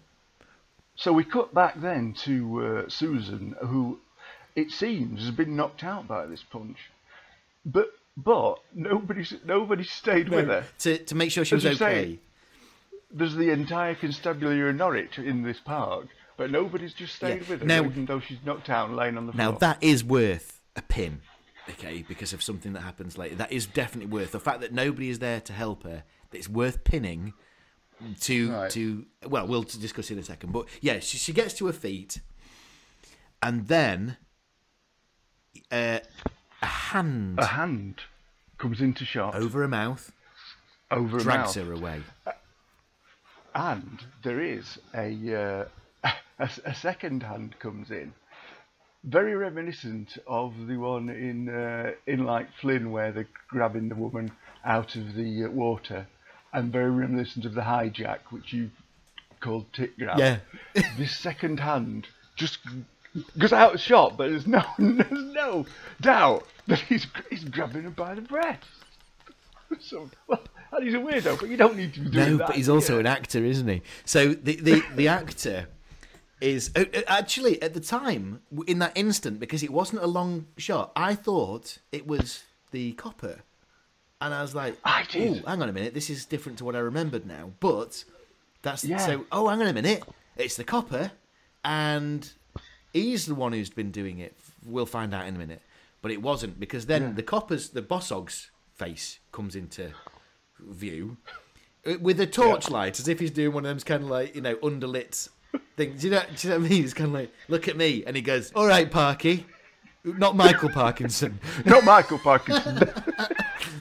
[0.97, 3.99] So we cut back then to uh, Susan, who
[4.55, 6.77] it seems has been knocked out by this punch,
[7.67, 10.65] but but nobody nobody stayed with her.
[10.81, 12.19] To to make sure she was As say, okay.
[13.11, 16.07] There's the entire constabulary of Norwich in this park,
[16.37, 17.49] but nobody's just stayed Yeah.
[17.49, 19.53] with her, Now- even though she's knocked out and laying on the floor.
[19.53, 21.21] Now that is worth a pin,
[21.71, 23.37] okay, because of something that happens later.
[23.37, 26.05] That is definitely worth the fact that nobody is there to help her.
[26.31, 27.33] That it's worth pinning
[28.21, 28.71] to Right.
[28.73, 29.07] to.
[29.27, 32.21] Well, we'll discuss in a second, but yeah, she, she gets to her feet,
[33.43, 34.17] and then
[35.71, 36.01] uh,
[36.63, 38.01] a hand a hand
[38.59, 40.13] comes into shot over her mouth
[40.91, 42.03] over drags mouth, her away.
[43.55, 45.35] and there is a,
[46.05, 46.09] uh,
[46.39, 48.13] a a second hand comes in,
[49.07, 54.33] very reminiscent of the one in uh, in like Flynn where they're grabbing the woman
[54.65, 56.07] out of the uh, water,
[56.53, 58.71] and very reminiscent of the hijack which you
[59.41, 60.19] called tit grab.
[60.19, 60.39] Yeah.
[60.99, 62.59] this second hand just
[63.39, 65.67] goes out of shot, but there's no there's no
[66.01, 68.65] doubt that he's he's grabbing her by the breast.
[69.81, 70.41] So, well,
[70.71, 72.47] and he's a weirdo, but you don't need to be doing No, that.
[72.49, 73.01] but he's also yeah.
[73.01, 73.83] an actor, isn't he?
[74.05, 75.67] So the the, the actor
[76.45, 80.47] is uh, uh, actually at the time in that instant because it wasn't a long
[80.59, 80.93] shot.
[80.95, 83.41] I thought it was the copper,
[84.21, 85.07] and I was like, I.
[85.17, 88.05] "Oh, hang on a minute, this is different to what I remembered now." But
[88.63, 88.99] that's Yeah.
[88.99, 89.25] so.
[89.33, 90.03] Oh, hang on a minute,
[90.37, 91.13] it's the copper,
[91.65, 92.31] and
[92.93, 94.37] he's the one who's been doing it.
[94.67, 95.63] We'll find out in a minute.
[96.03, 99.93] But it wasn't because then the copper's the bossog's face comes into
[100.61, 101.17] view
[101.87, 104.43] uh, with a torchlight, as if he's doing one of those kind of like you
[104.43, 105.29] know underlit
[105.77, 106.01] things.
[106.01, 106.23] Do you know?
[106.35, 106.85] Do you know what I mean?
[106.85, 109.47] It's kind of like, look at me, and he goes, "All right, Parky."
[110.05, 112.75] Not Michael Parkinson, Not Michael Parkinson.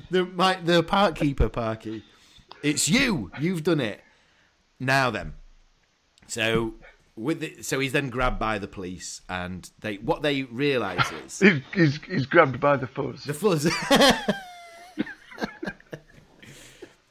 [0.09, 2.03] the my, the park keeper Parky.
[2.61, 3.29] It's you.
[3.41, 3.99] You've done it.
[4.79, 5.33] Now then,
[6.27, 6.75] so
[7.15, 11.39] with the, so he's then grabbed by the police, and they what they realise is
[11.39, 13.25] He's, he's, he's grabbed by the fuzz.
[13.25, 13.69] the fuzz.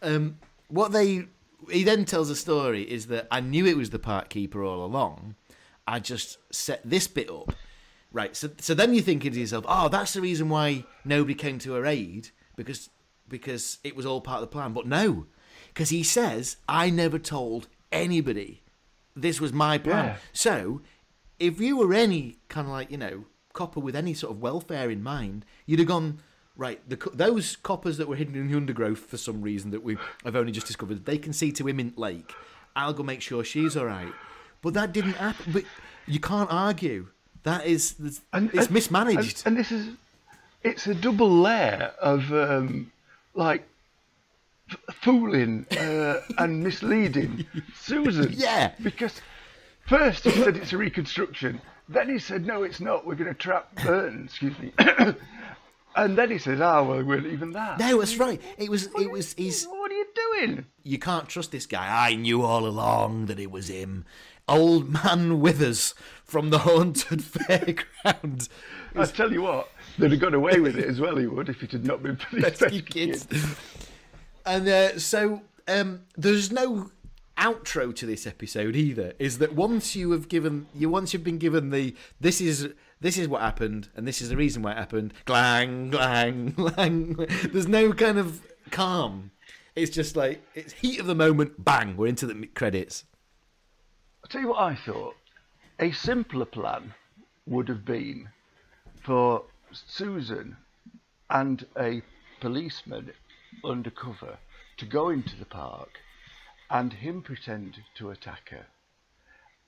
[0.02, 0.38] um,
[0.68, 1.26] what they
[1.70, 4.84] he then tells a story is that I knew it was the park keeper all
[4.84, 5.36] along.
[5.86, 7.52] I just set this bit up,
[8.12, 8.36] right?
[8.36, 11.72] So so then you're thinking to yourself, oh, that's the reason why nobody came to
[11.74, 12.90] her aid because
[13.28, 14.72] because it was all part of the plan.
[14.72, 15.26] But no,
[15.68, 18.62] because he says I never told anybody
[19.14, 20.06] this was my plan.
[20.06, 20.16] Yeah.
[20.32, 20.82] So
[21.38, 24.90] if you were any kind of like you know copper with any sort of welfare
[24.90, 26.20] in mind, you'd have gone
[26.56, 26.80] right.
[26.88, 30.36] The those coppers that were hidden in the undergrowth for some reason that we have
[30.36, 32.32] only just discovered, they can see to Imint Lake.
[32.74, 34.12] I'll go make sure she's all right.
[34.62, 35.52] But that didn't happen.
[35.52, 35.64] But
[36.06, 37.08] you can't argue.
[37.42, 37.96] That is,
[38.32, 39.42] it's mismanaged.
[39.44, 39.88] And, and this is,
[40.62, 42.92] it's a double layer of um,
[43.34, 43.66] like
[44.70, 47.44] f- fooling uh, and misleading
[47.74, 48.32] Susan.
[48.32, 48.72] Yeah.
[48.80, 49.20] Because
[49.88, 53.04] first he said it's a reconstruction, then he said no, it's not.
[53.04, 54.24] We're going to trap Burton.
[54.26, 54.72] Excuse me.
[55.96, 58.40] And then he says, "Ah, well, we're leaving that." no, that's right.
[58.58, 58.88] It was.
[58.98, 59.34] It was.
[59.34, 59.64] He's.
[59.66, 60.66] What are you doing?
[60.82, 62.08] You can't trust this guy.
[62.08, 64.04] I knew all along that it was him.
[64.48, 68.48] Old man Withers from the haunted fairground.
[68.96, 71.16] I tell you what, they'd have got away with it as well.
[71.16, 73.26] He would if it had not been for these Rescue kids.
[73.26, 73.56] kids.
[74.44, 76.90] And uh, so um, there's no
[77.38, 79.14] outro to this episode either.
[79.18, 82.70] Is that once you have given you once you've been given the this is
[83.02, 85.12] this is what happened and this is the reason why it happened.
[85.24, 87.14] Glang, glang, glang.
[87.52, 88.40] There's no kind of
[88.70, 89.32] calm.
[89.74, 91.64] It's just like it's heat of the moment.
[91.64, 93.04] Bang, we're into the credits.
[94.22, 95.16] I'll tell you what I thought.
[95.78, 96.94] A simpler plan
[97.46, 98.28] would have been
[99.02, 100.56] for Susan
[101.28, 102.02] and a
[102.40, 103.12] policeman
[103.64, 104.38] undercover
[104.76, 105.90] to go into the park
[106.70, 108.66] and him pretend to attack her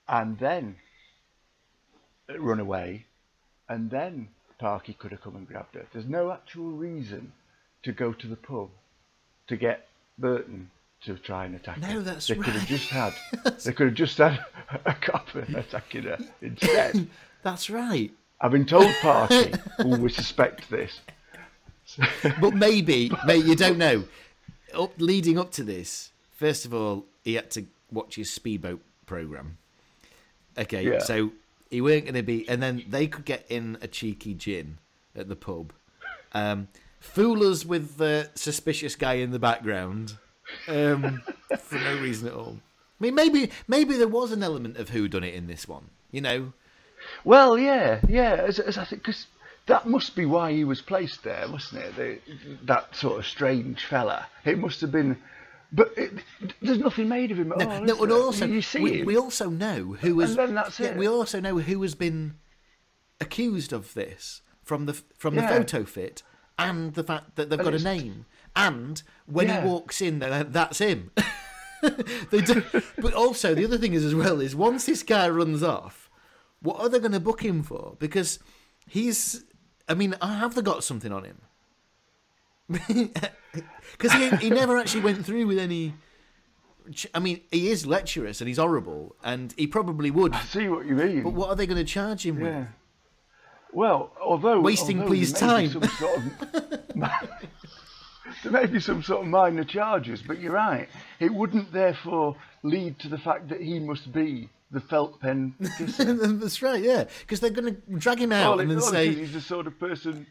[0.08, 0.76] and then
[2.38, 3.06] run away
[3.68, 5.86] and then Parky could have come and grabbed her.
[5.92, 7.32] There's no actual reason
[7.82, 8.70] to go to the pub
[9.48, 9.88] to get
[10.18, 10.70] Burton
[11.02, 11.94] to try and attack her.
[11.94, 13.12] No, that's they could have just had
[13.64, 14.44] they could have just had
[14.86, 17.08] a copper attacking her instead.
[17.42, 18.10] That's right.
[18.40, 21.00] I've been told Parky, oh, we suspect this.
[22.40, 24.04] But maybe, mate, you don't know.
[24.72, 29.58] Up, leading up to this, first of all, he had to watch his speedboat program.
[30.56, 30.98] Okay, Yeah.
[31.00, 31.32] so
[31.74, 34.78] he weren't going to be, and then they could get in a cheeky gin
[35.16, 35.72] at the pub,
[36.30, 36.68] um,
[37.00, 40.16] fool us with the suspicious guy in the background
[40.68, 41.20] um,
[41.58, 42.58] for no reason at all.
[43.00, 45.90] I mean, maybe maybe there was an element of who done it in this one.
[46.12, 46.52] You know,
[47.24, 48.34] Well, yeah, yeah.
[48.34, 49.26] As, as I think, because
[49.66, 51.96] that must be why he was placed there, mustn't it?
[51.96, 52.18] The,
[52.66, 54.28] that sort of strange fella.
[54.44, 55.20] It must have been.
[55.74, 56.12] But it,
[56.62, 57.80] there's nothing made of him at No, all.
[57.84, 58.18] no, and there?
[58.18, 60.30] also you see we, we also know who was.
[60.30, 60.96] And then that's yeah, it.
[60.96, 62.36] We also know who has been
[63.20, 65.48] accused of this from the from the Yeah.
[65.48, 66.22] photo fit
[66.58, 68.26] and the fact that they've And got a name.
[68.54, 69.62] And when Yeah.
[69.62, 71.10] he walks in, like, that's him.
[72.30, 72.62] they do,
[73.00, 76.08] but also the other thing is as well is once this guy runs off,
[76.60, 77.96] what are they going to book him for?
[77.98, 78.38] Because
[78.86, 79.44] he's.
[79.88, 81.42] I mean, I have they got something on him?
[83.92, 85.94] Because he, he never actually went through with any.
[87.14, 90.34] I mean, he is lecherous and he's horrible, and he probably would.
[90.34, 91.22] I see what you mean.
[91.22, 92.58] But what are they going to charge him yeah.
[92.58, 92.68] with?
[93.72, 95.82] Well, although Wasting although police there may be time.
[95.82, 96.90] some sort of-
[98.42, 100.88] there may be some sort of minor charges, but you're right.
[101.18, 106.12] It wouldn't therefore lead to the fact that he must be the felt pen kisser.
[106.12, 107.04] That's right, yeah.
[107.20, 109.78] Because they're going to drag him out it, and then say, he's the sort of
[109.78, 110.26] person.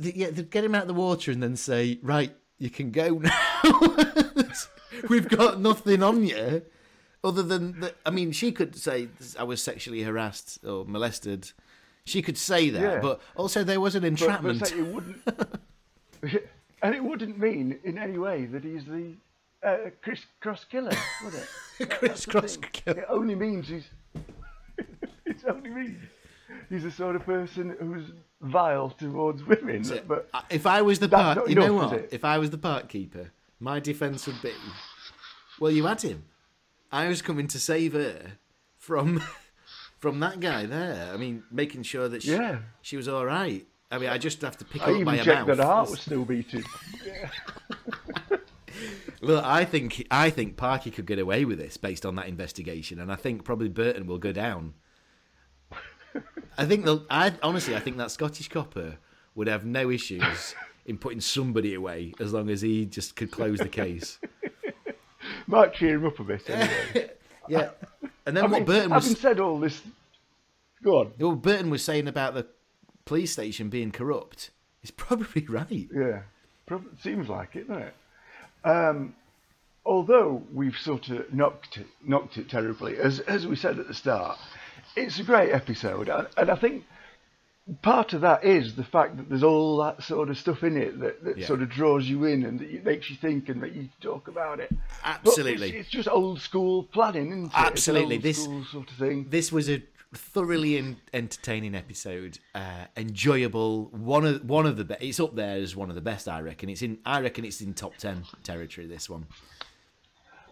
[0.00, 2.90] Th- yeah, they'd get him out of the water and then say, right, you can
[2.90, 3.96] go now.
[5.08, 6.62] We've got nothing on you.
[7.22, 11.52] Other than that, I mean, she could say I was sexually harassed or molested.
[12.04, 13.00] She could say that, Yeah.
[13.00, 14.60] but also there was an entrapment.
[14.60, 15.22] but say it wouldn't,
[16.82, 19.12] and it wouldn't mean in any way that he's the
[19.62, 20.92] uh, crisscross killer,
[21.24, 21.90] would it?
[21.98, 23.00] Crisscross killer.
[23.00, 23.84] It only means he's.
[25.26, 25.98] it only means
[26.70, 29.82] he's the sort of person who's vile towards women.
[30.06, 32.08] But Uh, if I was the park, you know what?
[32.12, 34.52] If I was the park keeper, my defence would be,
[35.58, 36.24] well, you had him.
[36.92, 38.32] I was coming to save her
[38.78, 39.22] from
[39.98, 41.10] from that guy there.
[41.12, 42.60] I mean, making sure that she, Yeah.
[42.82, 43.66] she was all right.
[43.92, 45.56] I mean, I just have to pick I up even by her checked mouth.
[45.58, 46.64] that heart was still beating.
[49.22, 52.98] Look, I think I think Parky could get away with this based on that investigation,
[52.98, 54.72] and I think probably Burton will go down.
[56.58, 57.04] I think they'll.
[57.10, 58.96] I honestly, I think that Scottish copper
[59.34, 60.54] would have no issues
[60.86, 64.18] in putting somebody away as long as he just could close the case.
[65.46, 67.10] Might cheer him up a bit anyway.
[67.48, 67.70] Yeah,
[68.26, 69.82] And then I what mean, Burton was having said all this,
[70.84, 71.06] go on.
[71.18, 72.46] what Burton was saying about the
[73.04, 74.50] police station being corrupt
[74.84, 75.88] is probably right.
[75.92, 76.20] Yeah,
[76.66, 77.94] prob- seems like it, doesn't it?
[78.64, 79.16] Um,
[79.84, 83.94] although we've sort of knocked it, knocked it terribly, as as we said at the
[83.94, 84.38] start,
[84.96, 86.84] it's a great episode, and, and I think
[87.82, 90.98] part of that is the fact that there's all that sort of stuff in it
[91.00, 91.46] that, that Yeah.
[91.46, 94.26] sort of draws you in and that it makes you think and that you talk
[94.28, 94.70] about it.
[95.04, 95.68] Absolutely.
[95.68, 97.50] it's, it's just old school planning, isn't it?
[97.54, 98.16] Absolutely.
[98.18, 99.26] This- sort of thing.
[99.30, 103.84] This was a thoroughly en- entertaining episode, uh, enjoyable.
[103.92, 105.02] One of one of the best.
[105.02, 106.68] It's up there as one of the best, I reckon.
[106.68, 106.98] It's in.
[107.06, 108.88] I reckon it's in top ten territory.
[108.88, 109.26] This one.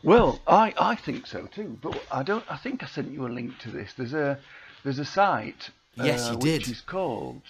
[0.02, 2.44] Well, I, I think so too, but I don't.
[2.50, 3.92] I think I sent you a link to this.
[3.94, 4.38] There's a
[4.84, 5.70] there's a site.
[5.96, 6.68] Yes, uh, you Which did.
[6.68, 7.42] is called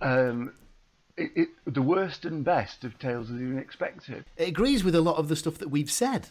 [0.00, 0.52] um,
[1.16, 4.24] it, it, the worst and best of Tales of the Unexpected.
[4.36, 6.28] It agrees with a lot of the stuff that we've said.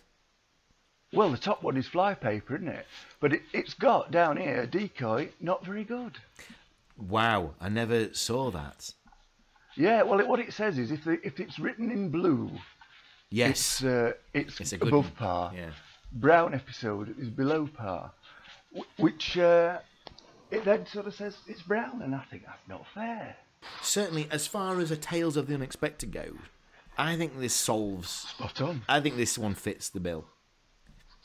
[1.14, 2.86] Well, the top one is flypaper, isn't it?
[3.20, 6.18] But it, it's got down here a decoy, not very good.
[6.98, 8.92] Wow, I never saw that.
[9.76, 12.52] Yeah, well, it, what it says is if the, if it's written in blue,
[13.30, 15.11] Yes, it's uh, it's, It's above one.
[15.11, 15.52] par.
[15.56, 15.69] Yeah.
[16.14, 18.11] Brown episode is below par,
[18.97, 19.80] which uh,
[20.52, 23.35] it then sort of says it's brown, and I think that's not fair.
[23.81, 24.27] certainly.
[24.31, 26.38] As far as a Tales of the Unexpected goes,
[26.97, 28.10] I think this solves.
[28.10, 28.81] Spot on.
[28.88, 30.26] I think this one fits the bill.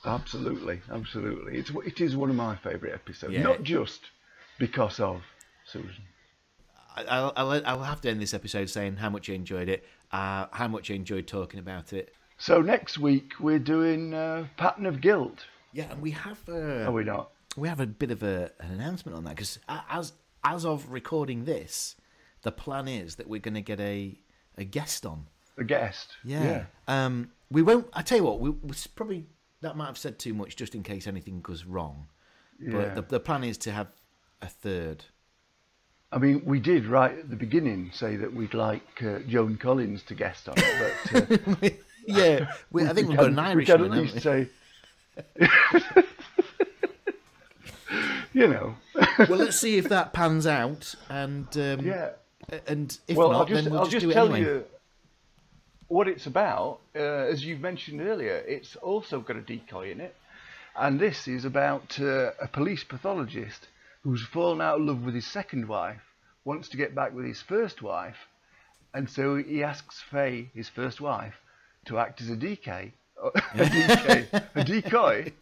[0.04, 1.58] Absolutely, absolutely.
[1.58, 3.42] It's it is one of my favourite episodes, Yeah.
[3.42, 4.00] not just
[4.58, 5.22] because of
[5.66, 6.02] Susan.
[6.96, 9.84] I- I'll, I'll, I'll have to end this episode saying how much I enjoyed it,
[10.12, 12.14] uh, how much I enjoyed talking about it.
[12.38, 15.44] So next week we're doing uh, Pattern of Guilt.
[15.72, 17.30] Yeah, and we have uh, Are we not?
[17.56, 20.12] we have a bit of a, an announcement on that because as
[20.42, 21.96] as of recording this,
[22.42, 24.18] the plan is that we're going to get a
[24.56, 25.26] a guest on.
[25.58, 26.16] A guest.
[26.24, 26.64] Yeah.
[26.88, 27.88] Um, we won't.
[27.92, 29.26] I tell you what, we, we probably
[29.60, 32.06] that might have said too much just in case anything goes wrong.
[32.58, 32.72] Yeah.
[32.72, 33.88] But the, the plan is to have
[34.42, 35.04] a third.
[36.12, 40.02] I mean, we did right at the beginning say that we'd like uh, Joan Collins
[40.04, 41.70] to guest on it, but uh,
[42.06, 43.92] yeah, we, I think we we've got can- an we Irish can one.
[43.92, 44.20] at least we?
[44.20, 44.48] say,
[48.32, 48.74] you know,
[49.20, 52.10] well, let's see if that pans out, and um, yeah.
[52.66, 54.40] and if well, not, I'll just, then we'll I'll just, just do it tell anyway.
[54.40, 54.64] you
[55.86, 56.80] what it's about.
[56.94, 60.16] Uh, as you've mentioned earlier, it's also got a decoy in it,
[60.76, 63.68] and this is about uh, a police pathologist
[64.02, 66.00] who's fallen out of love with his second wife,
[66.44, 68.16] wants to get back with his first wife,
[68.94, 71.34] and so he asks Faye, his first wife,
[71.86, 72.92] to act as a decoy,
[73.54, 75.32] a decoy, a decoy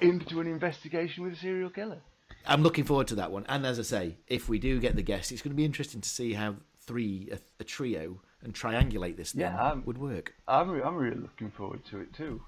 [0.00, 1.98] into an investigation with a serial killer.
[2.46, 3.44] I'm looking forward to that one.
[3.48, 6.00] And as I say, if we do get the guest, it's going to be interesting
[6.00, 10.34] to see how three, a, a trio, and triangulate this thing Yeah, I'm- would work.
[10.48, 12.42] I'm, re- I'm really looking forward to it too.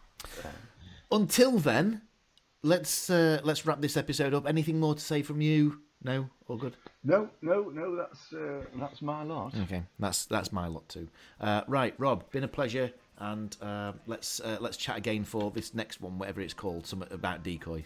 [1.12, 2.02] Until then,
[2.64, 4.48] let's uh, let's wrap this episode up.
[4.48, 5.80] Anything more to say from you?
[6.02, 6.76] No, all good.
[7.04, 9.54] No, no, no, that's uh, that's my lot.
[9.62, 11.08] Okay, that's that's my lot too.
[11.40, 15.72] Uh, right, Rob, been a pleasure, and uh, let's uh, let's chat again for this
[15.74, 17.84] next one, whatever it's called, something about decoys.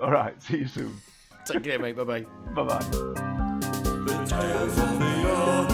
[0.00, 0.96] All right, see you soon.
[1.44, 1.96] Take care, mate.
[1.96, 2.26] Bye bye.
[2.54, 2.64] Bye
[5.58, 5.72] bye.